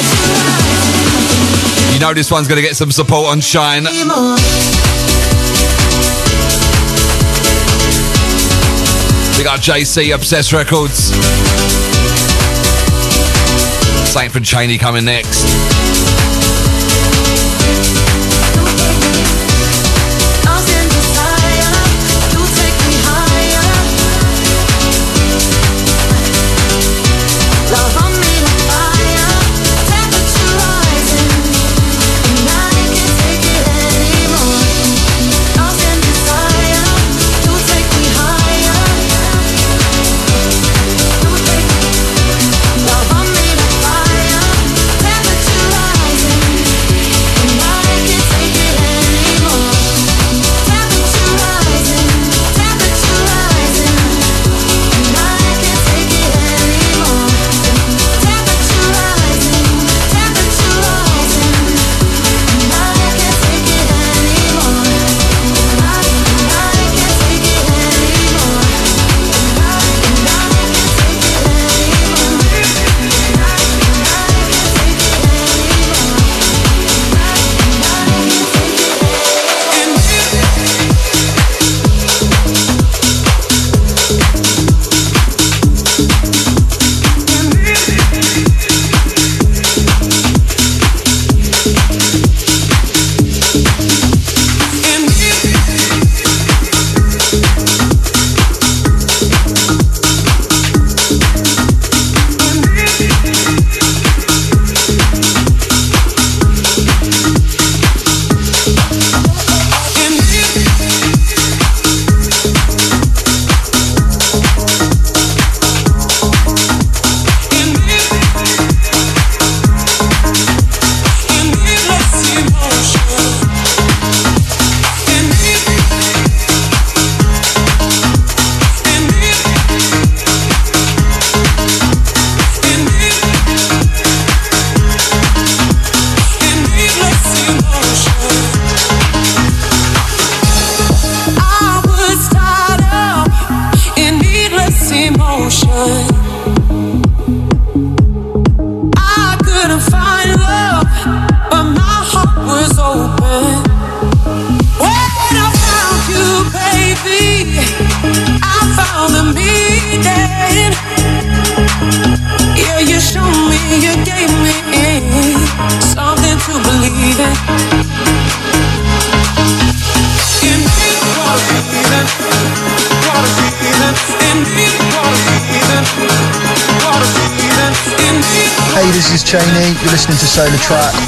[1.92, 3.82] You know this one's going to get some support on Shine.
[9.36, 11.12] We got JC Obsessed Records.
[14.08, 15.44] Saint from Cheney coming next.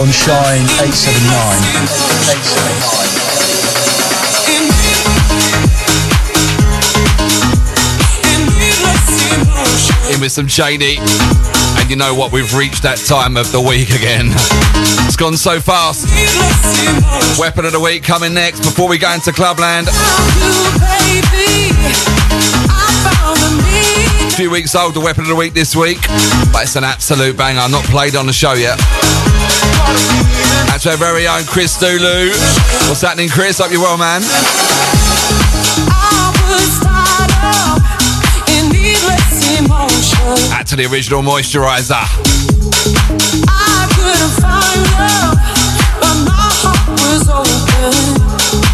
[0.01, 2.69] On Shine 879.
[10.15, 10.99] In with some Cheney.
[11.79, 12.31] And you know what?
[12.31, 14.29] We've reached that time of the week again.
[15.07, 16.07] It's gone so fast.
[17.41, 19.89] Weapon of the week coming next before we go into Clubland.
[24.23, 25.99] A few weeks old, the weapon of the week this week.
[26.53, 27.69] But it's an absolute banger.
[27.69, 28.79] Not played on the show yet.
[30.69, 32.31] That's our very own Chris Dulu.
[32.89, 33.59] What's happening, Chris?
[33.59, 34.23] Hope you're well, man.
[40.53, 42.05] Add to the original moisturizer.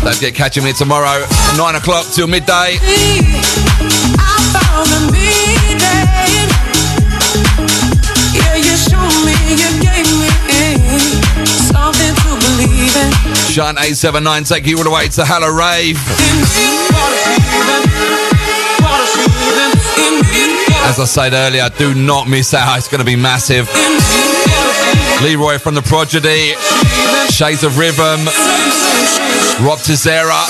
[0.05, 1.27] Don't get catching me tomorrow,
[1.57, 2.79] 9 o'clock till midday.
[13.55, 15.95] Shine 879, take you all the way to Hallow Rave.
[20.83, 22.77] As I said earlier, do not miss out.
[22.77, 23.71] It's going to be massive.
[25.23, 26.59] Leroy from the Prodigy,
[27.31, 28.27] Shades of Rhythm,
[29.63, 30.43] Rob Tissera,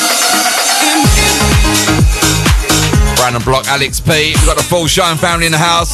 [3.21, 4.33] Brandon Block, Alex P.
[4.33, 5.93] We've got the full Shine family in the house.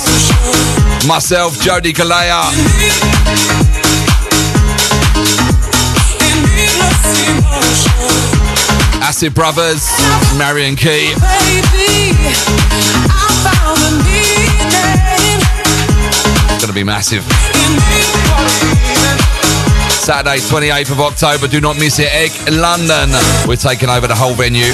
[1.09, 3.90] Myself, Jody Kalea.
[9.03, 9.89] Acid Brothers,
[10.39, 11.15] Marion Key.
[16.53, 17.25] It's to be massive.
[20.01, 21.47] Saturday, 28th of October.
[21.47, 22.09] Do not miss it.
[22.13, 23.11] Egg London.
[23.47, 24.73] We're taking over the whole venue.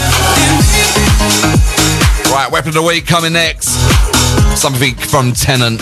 [2.33, 3.69] Right, weapon of the week coming next.
[4.57, 5.81] Something from Tennant.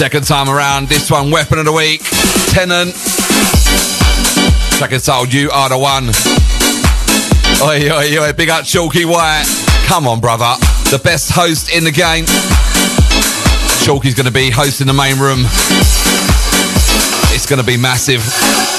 [0.00, 2.00] Second time around, this one, weapon of the week,
[2.56, 2.96] Tennant.
[4.78, 6.08] Track entitled You Are the One.
[7.60, 9.44] Oi, oi, oi, big up Chalky White.
[9.84, 10.56] Come on, brother.
[10.88, 12.24] The best host in the game.
[13.84, 15.44] Chalky's going to be hosting the main room.
[17.36, 18.24] It's going to be massive.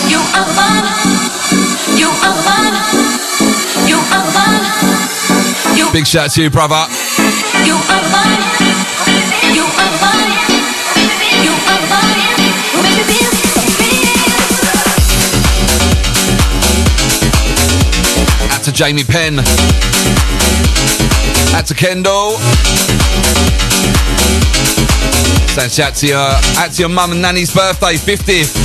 [0.10, 0.90] You are mine.
[2.02, 2.82] You are mine.
[3.86, 5.78] You are mine.
[5.78, 6.82] You Big shout to you, brother.
[7.62, 8.42] You are mine.
[9.54, 10.41] You are mine.
[18.82, 19.38] Jamie Penn.
[21.54, 22.32] Out to Kendall.
[25.50, 28.58] Saying shout to your, out to your mum and nanny's birthday, 50th.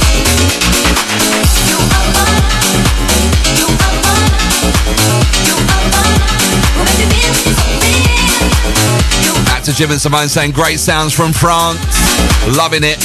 [9.50, 11.78] Out to Jim and Simone saying great sounds from France.
[12.56, 12.96] Loving it.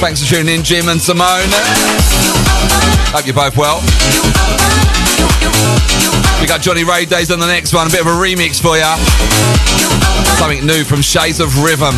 [0.00, 1.50] Thanks for tuning in, Jim and Simone.
[3.12, 3.82] Hope you're both well.
[6.40, 7.86] We got Johnny Ray Days on the next one.
[7.86, 8.96] A bit of a remix for ya.
[10.38, 11.94] Something new from Shades of Rhythm.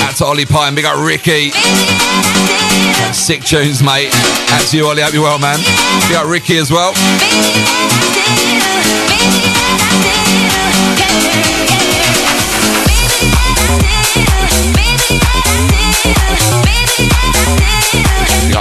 [0.00, 1.50] Out to Ollie and big up Ricky.
[3.12, 4.10] Sick tunes, mate.
[4.50, 5.02] Out to you, Ollie.
[5.02, 5.58] Hope you're well, man.
[6.08, 6.94] Big up Ricky as well.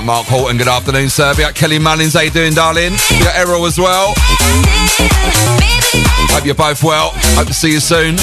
[0.04, 1.34] Got Mark Horton, good afternoon, sir.
[1.38, 2.92] We got Kelly Mullins, how you doing, darling?
[3.10, 4.14] We got Errol as well.
[6.28, 7.12] Hope you're both well.
[7.38, 8.18] Hope to see you soon.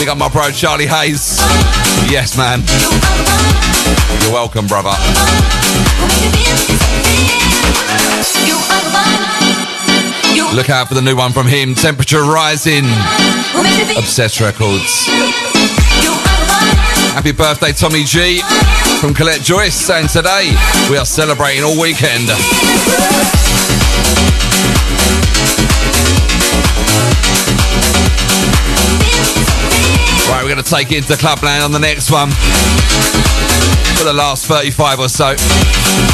[0.00, 1.38] We got my bro Charlie Hayes.
[2.10, 2.64] Yes, man.
[4.24, 4.90] You're welcome, brother.
[10.54, 12.84] Look out for the new one from him, Temperature Rising.
[13.96, 15.06] Obsessed Records.
[17.12, 18.40] Happy birthday, Tommy G.
[19.00, 20.54] From Colette Joyce, saying today
[20.90, 22.28] we are celebrating all weekend.
[30.28, 32.30] Right, we're going to take it into Clubland on the next one.
[33.98, 35.34] For the last 35 or so.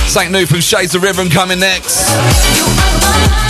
[0.06, 2.14] Something new from Shades of Rhythm coming next.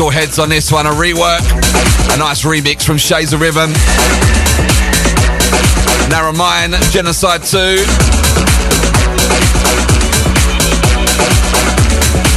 [0.00, 1.42] school heads on this one, a rework,
[2.14, 3.70] a nice remix from Shades of Rhythm.
[6.08, 6.32] Narrow
[6.90, 7.58] Genocide 2.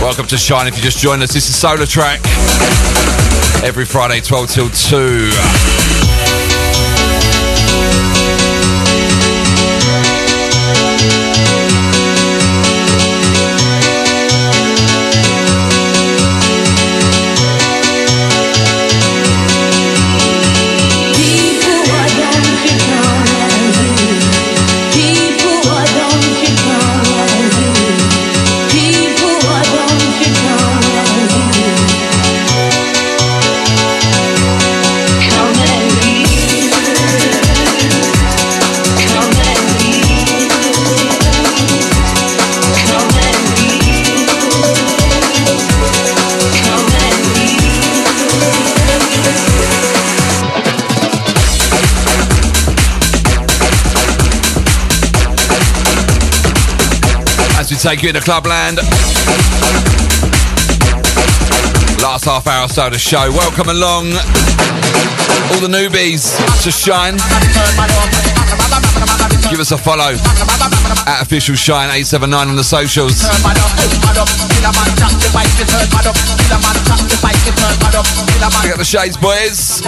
[0.03, 1.31] Welcome to Shine if you just joined us.
[1.31, 2.19] This is SolarTrak.
[3.64, 5.82] Every Friday, 12 till 2.
[57.84, 58.77] Take you into Clubland.
[62.01, 63.30] Last half hour or so of the show.
[63.30, 64.14] Welcome along,
[65.51, 66.31] all the newbies
[66.64, 67.19] to Shine.
[69.51, 70.15] Give us a follow
[71.11, 73.19] at official Shine 879 on the socials.
[78.64, 79.84] Got the Shades boys.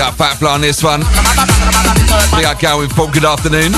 [0.00, 1.00] We got Fat Fly on this one.
[2.34, 3.10] We got Gal with Paul.
[3.10, 3.74] Good afternoon.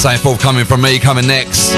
[0.00, 1.72] Same coming from me coming next.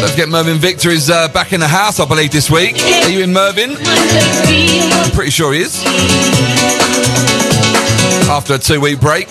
[0.00, 2.76] Let's get Mervyn Victor is uh, back in the house, I believe, this week.
[3.02, 3.74] Are you in Mervyn?
[3.80, 7.55] I'm pretty sure he is.
[8.28, 9.28] After a two-week break.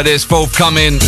[0.00, 0.98] So there's forthcoming.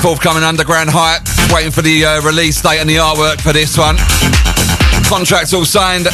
[0.00, 1.22] Forthcoming underground hype.
[1.52, 3.96] Waiting for the uh, release date and the artwork for this one.
[5.08, 6.06] Contracts all signed.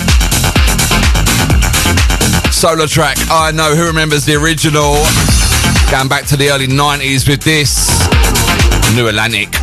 [2.49, 3.29] SolarTrak.
[3.31, 4.95] I know who remembers the original.
[5.91, 7.91] Going back to the early 90s with this.
[8.97, 9.60] New Atlantic.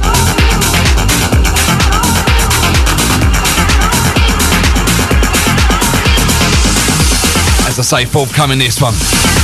[7.78, 9.36] As I say, forthcoming this one.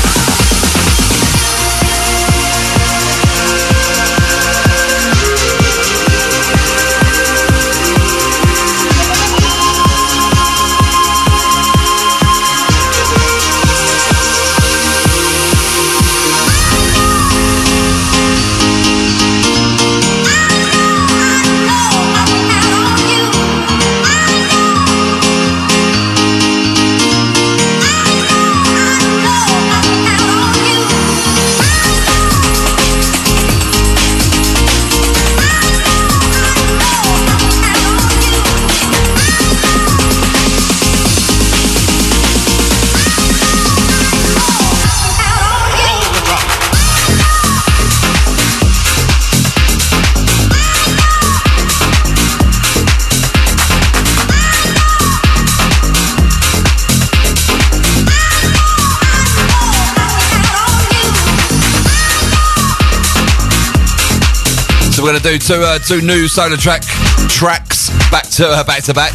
[65.03, 66.79] We're going to do two uh, two new SolarTrak
[67.27, 69.11] tracks back to uh, back to back.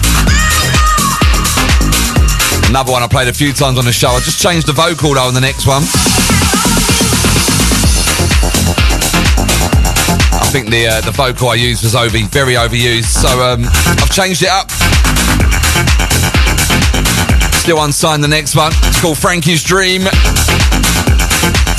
[2.69, 4.09] Another one I played a few times on the show.
[4.09, 5.81] I just changed the vocal though on the next one.
[10.37, 14.13] I think the uh, the vocal I used was over very overused, so um, I've
[14.13, 14.69] changed it up.
[17.65, 18.73] Still unsigned the next one.
[18.85, 20.03] It's called Frankie's Dream.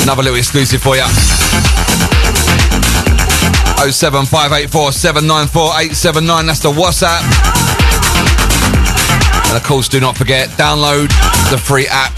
[0.02, 1.06] Another little exclusive for you.
[3.88, 6.46] 07584 794 879.
[6.46, 7.24] That's the WhatsApp.
[9.48, 11.08] And of course, do not forget, download
[11.50, 12.14] the free app.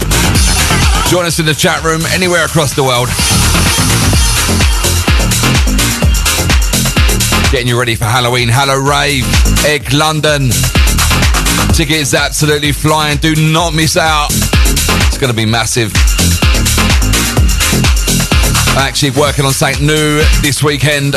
[1.08, 3.08] Join us in the chat room anywhere across the world.
[7.52, 9.24] Getting you ready for Halloween, Hallow Rave,
[9.64, 10.50] Egg London.
[11.74, 13.18] Tickets absolutely flying.
[13.18, 14.28] Do not miss out.
[15.06, 15.92] It's going to be massive.
[18.76, 21.14] Actually working on something new this weekend.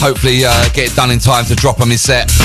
[0.00, 2.37] Hopefully, uh, get it done in time to drop on my set.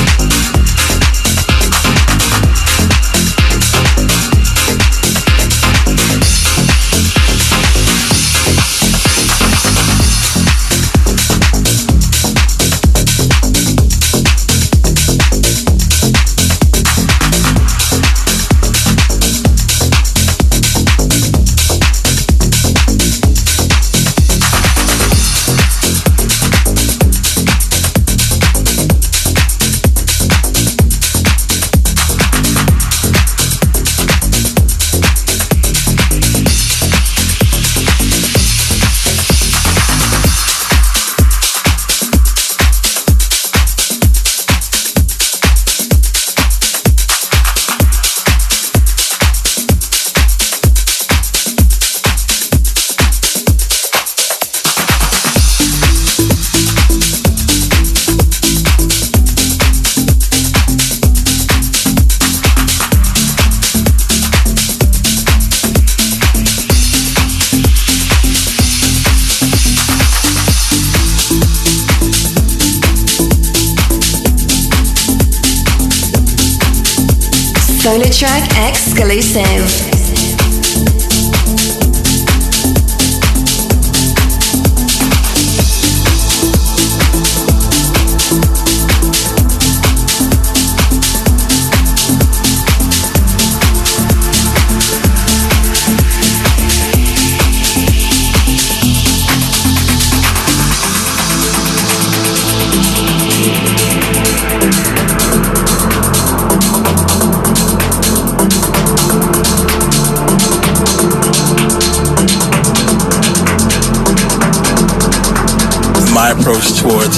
[78.95, 79.92] Exclusive.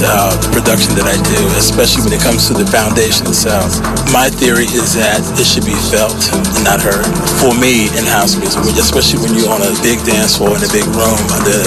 [0.02, 3.80] Uh, the production that I do, especially when it comes to the foundation itself.
[4.12, 7.06] My theory is that it should be felt and not heard.
[7.40, 10.72] For me, in house music, especially when you're on a big dance floor in a
[10.74, 11.64] big room, the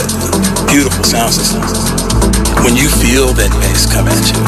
[0.68, 1.62] beautiful sound system.
[2.66, 4.40] When you feel that bass come at you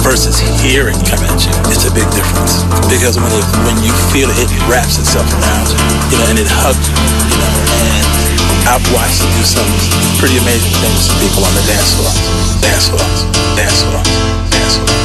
[0.00, 2.64] versus hearing come at you, it's a big difference.
[2.88, 5.78] Because when it, when you feel it, it wraps itself around you,
[6.10, 6.96] you know, and it hugs you,
[7.28, 7.54] you know,
[7.86, 8.31] and
[8.64, 9.66] I've watched it do some
[10.18, 12.14] pretty amazing things to people on the dance floor,
[12.62, 13.02] dance floor,
[13.58, 14.02] dance floor,
[14.54, 15.02] dance floor.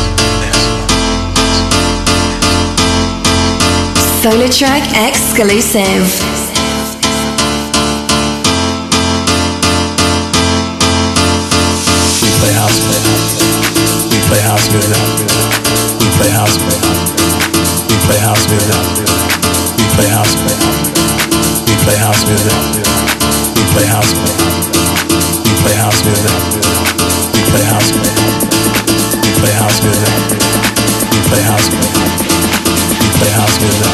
[4.21, 6.05] SolarTrak exclusive.
[12.21, 13.15] We play house music.
[14.11, 15.01] We play house music.
[15.99, 16.81] We play house music.
[17.89, 18.79] We play house music.
[19.77, 20.59] We play house music.
[21.67, 22.86] We play house music.
[23.77, 24.41] Play house music.
[25.45, 26.33] We play house music.
[27.29, 28.17] We play house music.
[29.21, 30.09] We play house music.
[31.13, 32.01] We play house music.
[32.97, 33.93] We play house music.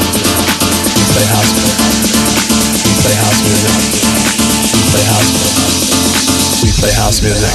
[0.96, 1.76] We play house music.
[1.84, 3.76] We play house music.
[4.72, 5.68] We play house music.
[6.64, 7.52] We play house music.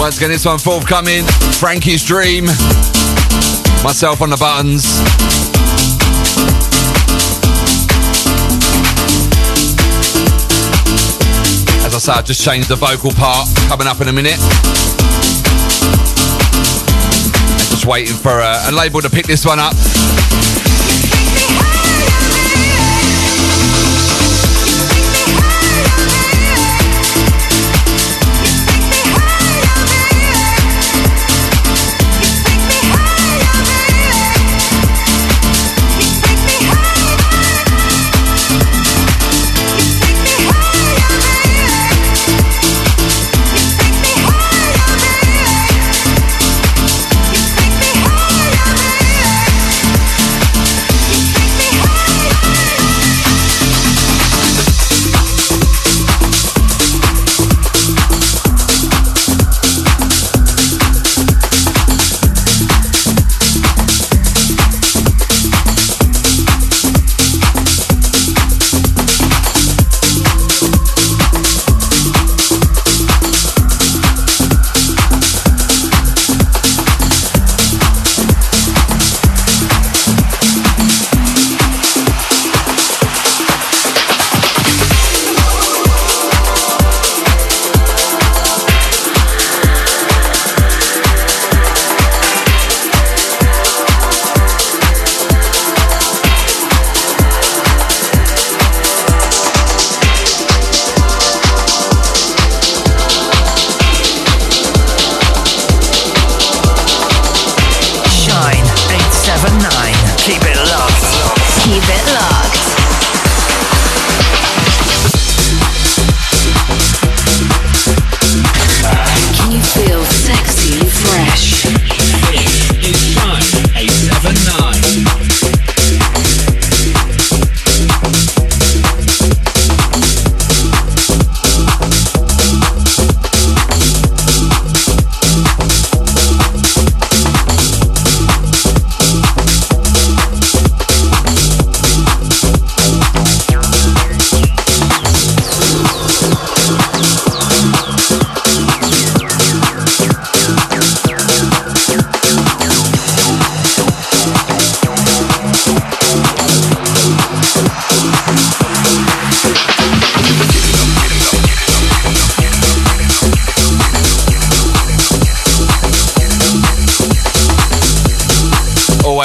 [0.00, 1.24] Once again, this one forthcoming.
[1.60, 2.46] Frankie's Dream.
[3.84, 5.41] Myself on the buttons.
[12.08, 13.46] I say, just changed the vocal part.
[13.68, 14.34] Coming up in a minute.
[17.70, 19.72] Just waiting for a, a label to pick this one up.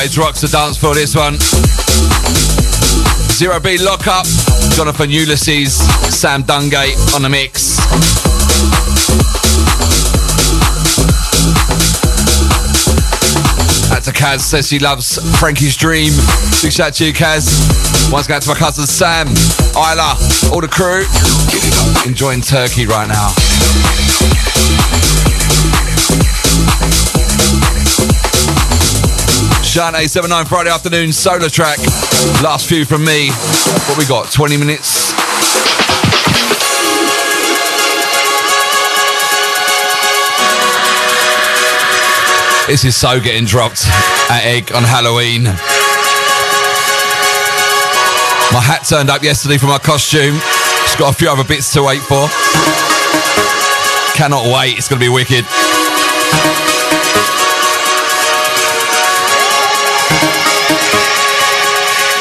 [0.08, 1.38] Always rocks the dance floor, this one.
[3.30, 4.26] Zero B Lockup,
[4.74, 5.76] Jonathan Ulysses,
[6.18, 7.76] Sam Dungate on the mix.
[13.90, 16.14] That's to Kaz, says she loves Frankie's Dream.
[16.62, 18.10] Big shout out to you, Kaz.
[18.10, 19.28] Once again to my cousin Sam,
[19.76, 20.16] Isla,
[20.54, 21.04] all the crew.
[22.10, 24.07] Enjoying Turkey right now.
[29.78, 31.78] Shine 879 Friday afternoon SolarTrak.
[32.42, 33.30] Last few from me.
[33.86, 34.32] What we got?
[34.32, 35.12] 20 minutes.
[42.66, 43.86] This is so getting dropped
[44.32, 45.44] at Egg on Halloween.
[45.44, 45.52] My
[48.60, 50.40] hat turned up yesterday for my costume.
[50.86, 52.28] Just got a few other bits to wait for.
[54.18, 54.80] Cannot wait.
[54.80, 55.46] It's going to be wicked.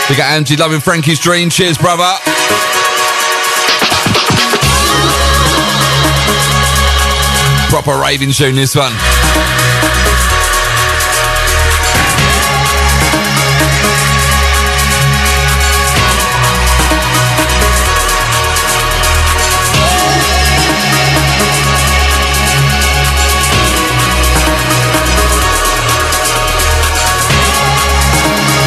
[0.09, 1.51] We got Angie loving Frankie's dream.
[1.51, 2.05] Cheers, brother.
[7.69, 8.93] Proper raving tune, this one.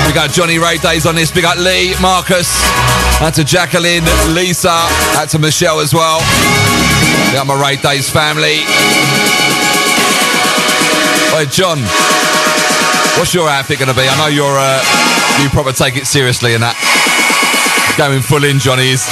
[0.10, 1.36] We got Johnny Rave Days on this.
[1.36, 2.49] We got Lee, Marcus.
[3.22, 4.03] Out to Jacqueline,
[4.34, 4.73] Lisa.
[5.14, 6.18] Out to Michelle as well.
[7.27, 8.65] We got my Rave Days family.
[11.30, 11.77] Hey, John.
[13.19, 14.07] What's your outfit going to be?
[14.10, 14.81] I know you're, uh,
[15.44, 16.73] you probably take it seriously and that.
[17.95, 19.06] Going full in, Johnny's.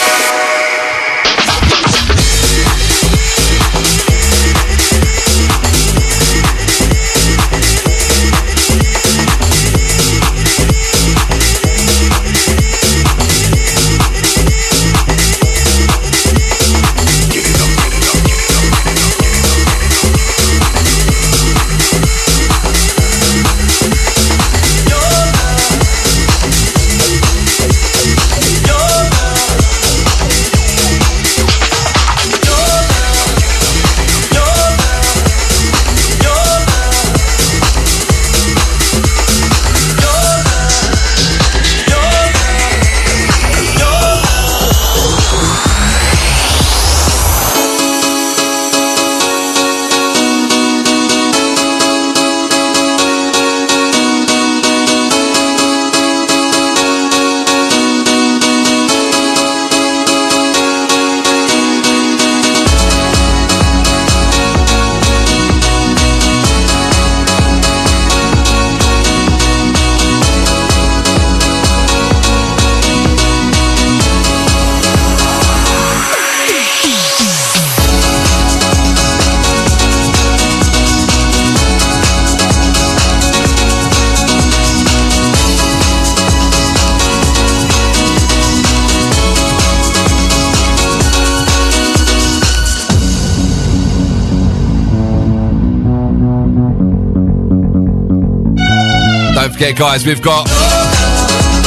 [99.59, 100.45] Don't guys, we've got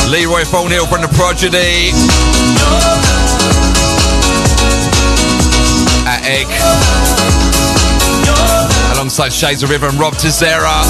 [0.08, 1.90] Leroy Thornhill from the Prodigy.
[6.06, 6.46] At Egg.
[8.94, 10.84] Alongside Shades of Rhythm and Rob Tissera.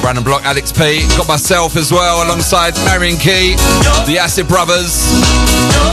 [0.00, 1.06] Brandon Block, Alex P.
[1.16, 3.54] Got myself as well, alongside Marion Key,
[4.06, 5.04] the Acid Brothers,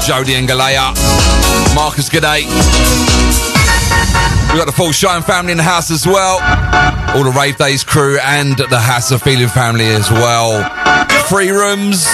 [0.08, 0.96] Jody and Galea,
[1.76, 3.09] Marcus G'day.
[4.50, 6.40] We've got the full Shine family in the house as well.
[7.16, 10.64] All the Rave Days crew and the House of Feeling family as well.
[11.30, 12.08] Free rooms.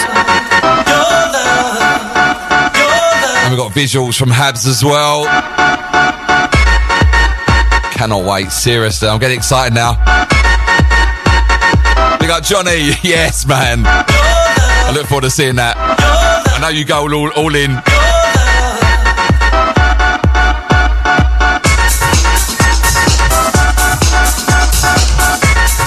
[3.40, 5.24] And we've got visuals from Habs as well.
[7.92, 9.08] Cannot wait, seriously.
[9.08, 9.92] I'm getting excited now.
[12.20, 12.90] We got Johnny.
[13.02, 13.84] Yes, man.
[13.86, 15.76] I look forward to seeing that.
[15.78, 17.70] I know you go all, all in.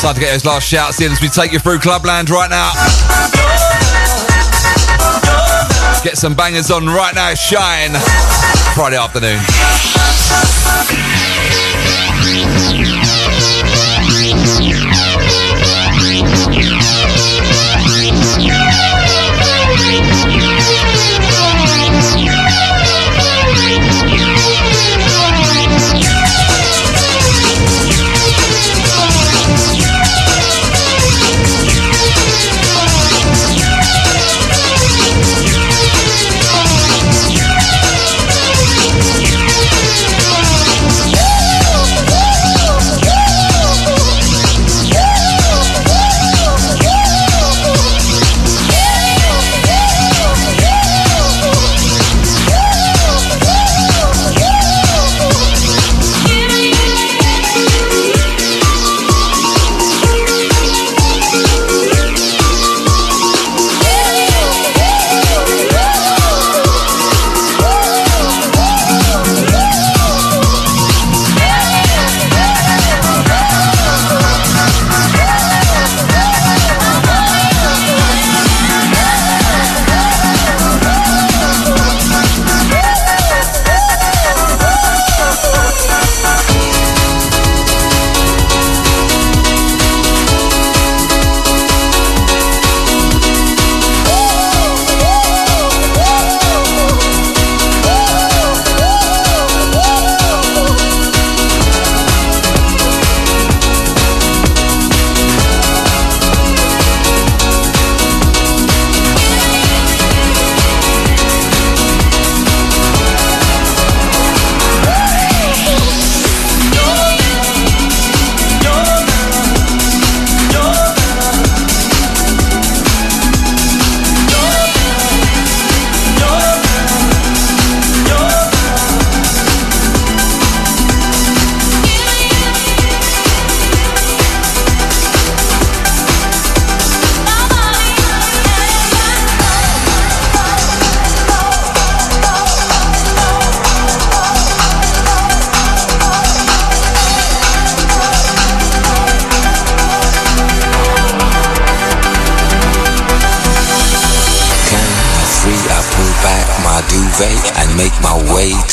[0.09, 2.71] Time to get those last shouts in as we take you through Clubland right now.
[6.03, 7.35] Get some bangers on right now.
[7.35, 7.91] Shine.
[8.73, 9.37] Friday afternoon.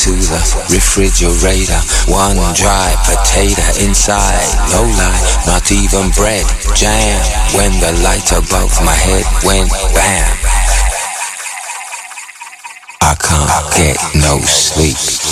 [0.06, 0.38] To the
[0.70, 1.82] refrigerator.
[2.06, 6.46] One dry potato inside, no lie, not even bread.
[6.76, 7.18] Jam
[7.56, 10.36] when the light above my head went bam.
[13.02, 15.25] I can't get no sleep.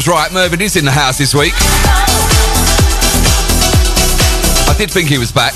[0.00, 0.32] Was right.
[0.32, 1.52] Mervyn is in the house this week.
[4.64, 5.52] I did think he was back.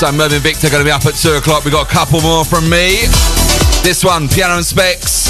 [0.00, 1.66] So Mervyn Victor going to be up at 2 o'clock.
[1.66, 3.04] we got a couple more from me.
[3.84, 5.28] This one, Piano and Specs.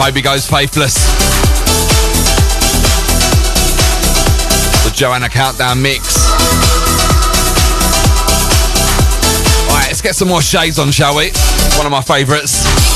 [0.00, 0.96] Maybe goes faithless.
[4.88, 6.16] The Joanna Countdown mix.
[9.68, 11.32] Alright, let's get some more shades on, shall we?
[11.76, 12.87] One of my favourites.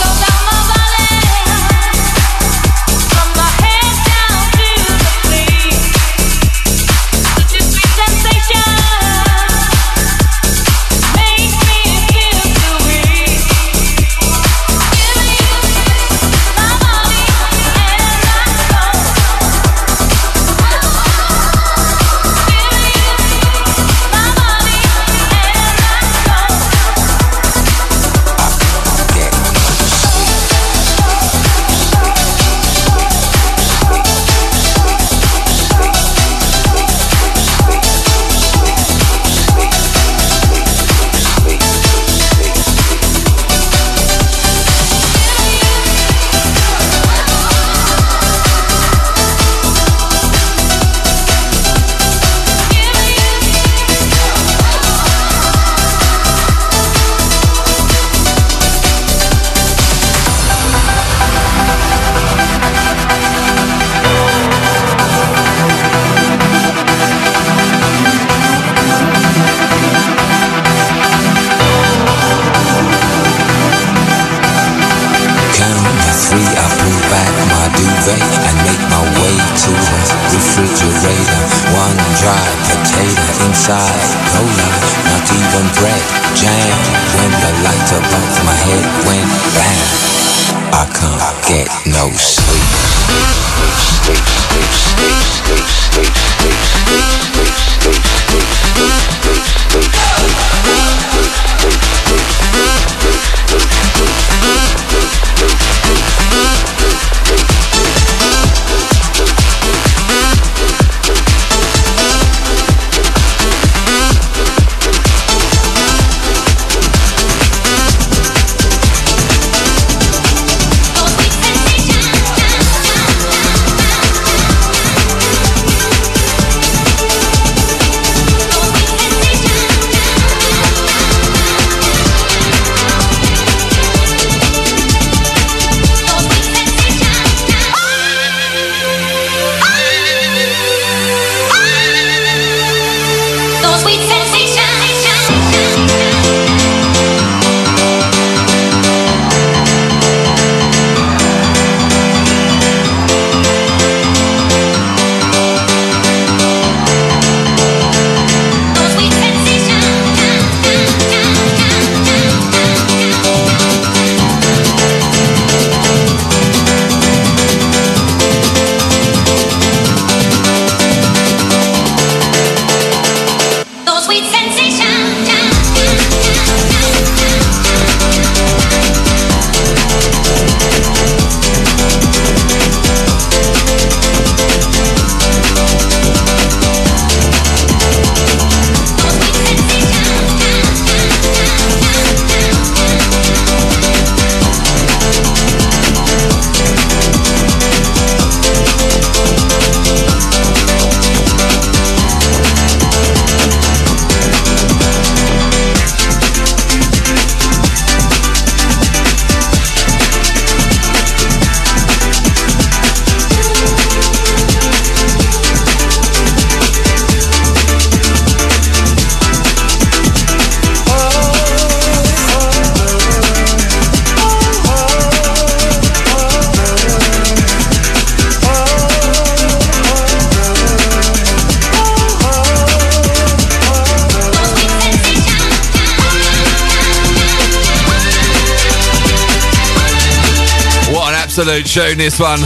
[242.13, 242.41] This one.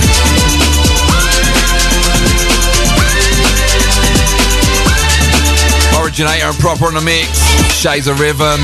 [6.02, 7.28] Originator and proper on the mix.
[7.74, 8.60] Shades of rhythm.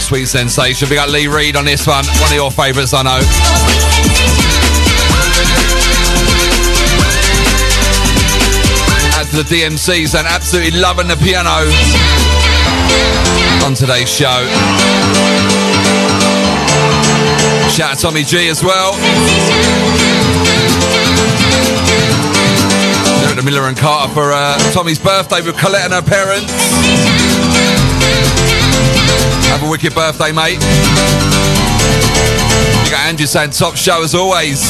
[0.00, 0.88] Sweet sensation.
[0.88, 2.04] We got Lee Reed on this one.
[2.20, 3.20] One of your favourites, I know.
[9.30, 11.50] To the DMCs and absolutely loving the piano
[13.66, 15.65] on today's show.
[17.70, 18.92] Shout out Tommy G as well.
[23.20, 26.52] There at the Miller and Carter for uh, Tommy's birthday with Colette and her parents.
[29.48, 30.60] Have a wicked birthday, mate.
[32.84, 34.62] You got Andrew saying top show as always.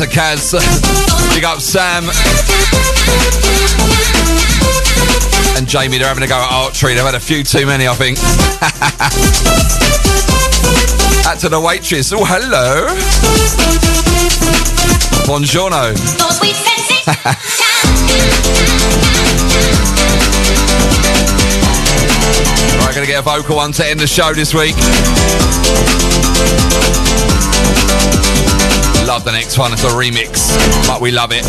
[0.00, 0.52] A Kaz.
[1.34, 2.04] Big up Sam.
[5.56, 6.94] And Jamie, they're having a go at archery.
[6.94, 8.16] They've had a few too many, I think.
[11.26, 12.12] Out to the waitress.
[12.12, 12.86] Oh, hello.
[15.26, 15.96] Buongiorno.
[15.96, 17.08] Sensations.
[22.78, 24.76] Right, gonna get a vocal one to end the show this week.
[29.08, 29.72] Love the next one.
[29.72, 30.54] It's a remix,
[30.86, 31.42] but we love it.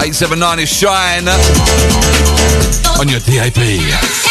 [0.00, 1.26] Eight seven nine is Shine
[3.00, 4.30] on your DAB.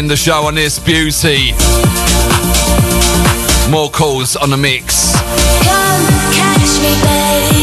[0.00, 1.52] End the show on this beauty.
[3.70, 5.12] More calls on the mix.
[5.12, 7.59] Come catch me, babe.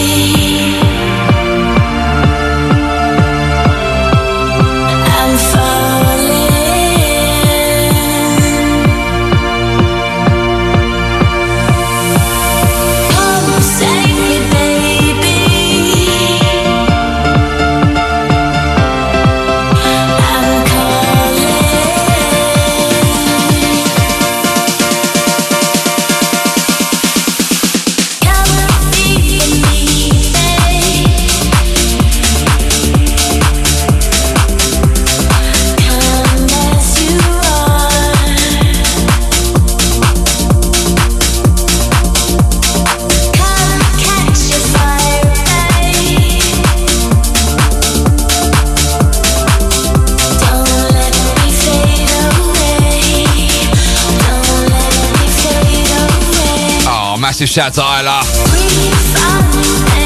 [57.57, 58.21] Shout to Isla.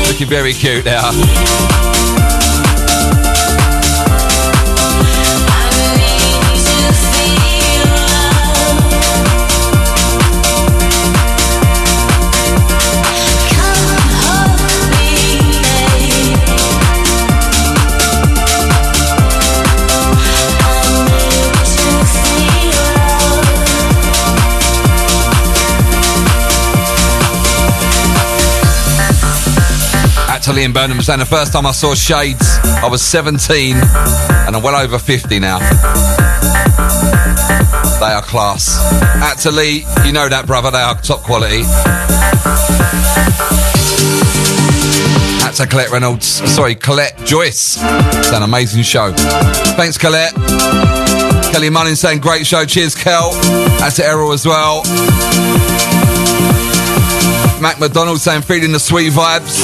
[0.07, 1.70] Looking very cute there.
[30.61, 34.75] Liam Burnham saying the first time I saw Shades, I was 17 and I'm well
[34.75, 35.57] over 50 now.
[37.97, 38.77] They are class.
[39.23, 40.69] At to Lee, you know that, brother.
[40.69, 41.63] They are top quality.
[45.43, 46.27] At to Colette Reynolds.
[46.27, 47.77] Sorry, Colette Joyce.
[47.81, 49.13] It's an amazing show.
[49.13, 50.35] Thanks, Colette.
[51.51, 52.65] Kelly Mullins saying great show.
[52.65, 53.31] Cheers, Kel.
[53.79, 54.83] That's to Errol as well.
[57.61, 59.61] Mac McDonald saying feeling the sweet vibes.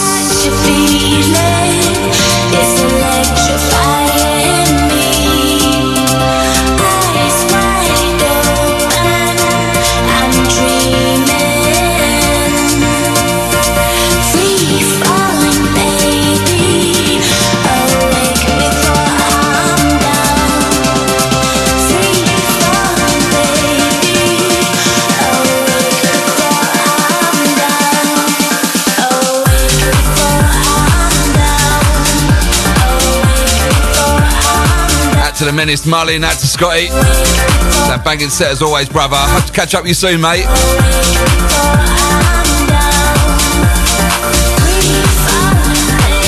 [35.58, 36.86] Menace Mullin, out to Scotty.
[36.86, 39.18] That banging set as always, brother.
[39.18, 40.46] Hope to catch up with you soon, mate.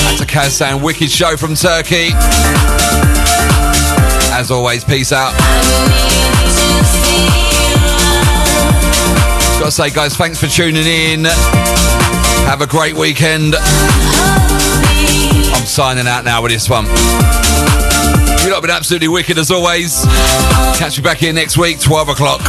[0.08, 2.10] Out to Kaz saying wicked show from Turkey.
[4.34, 5.32] As always, peace out.
[9.60, 11.24] Gotta say, guys, thanks for tuning in.
[12.50, 13.54] Have a great weekend.
[15.54, 16.86] I'm signing out now with this one.
[18.42, 20.02] You lot have been absolutely wicked as always.
[20.78, 22.40] Catch you back here next week, 12 o'clock,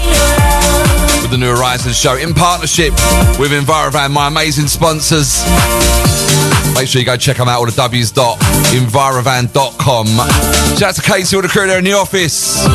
[1.22, 2.93] with the New Horizons show in partnership
[3.38, 5.43] with Envirovan, my amazing sponsors.
[6.76, 10.07] Make sure you go check them out, all the w's.envirovan.com.
[10.77, 12.65] Shout out to Casey, all the crew there in the office.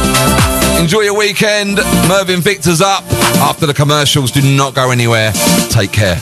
[0.78, 1.78] Enjoy your weekend.
[2.08, 3.02] Mervyn Victor's up.
[3.40, 5.32] After the commercials, do not go anywhere.
[5.70, 6.20] Take care.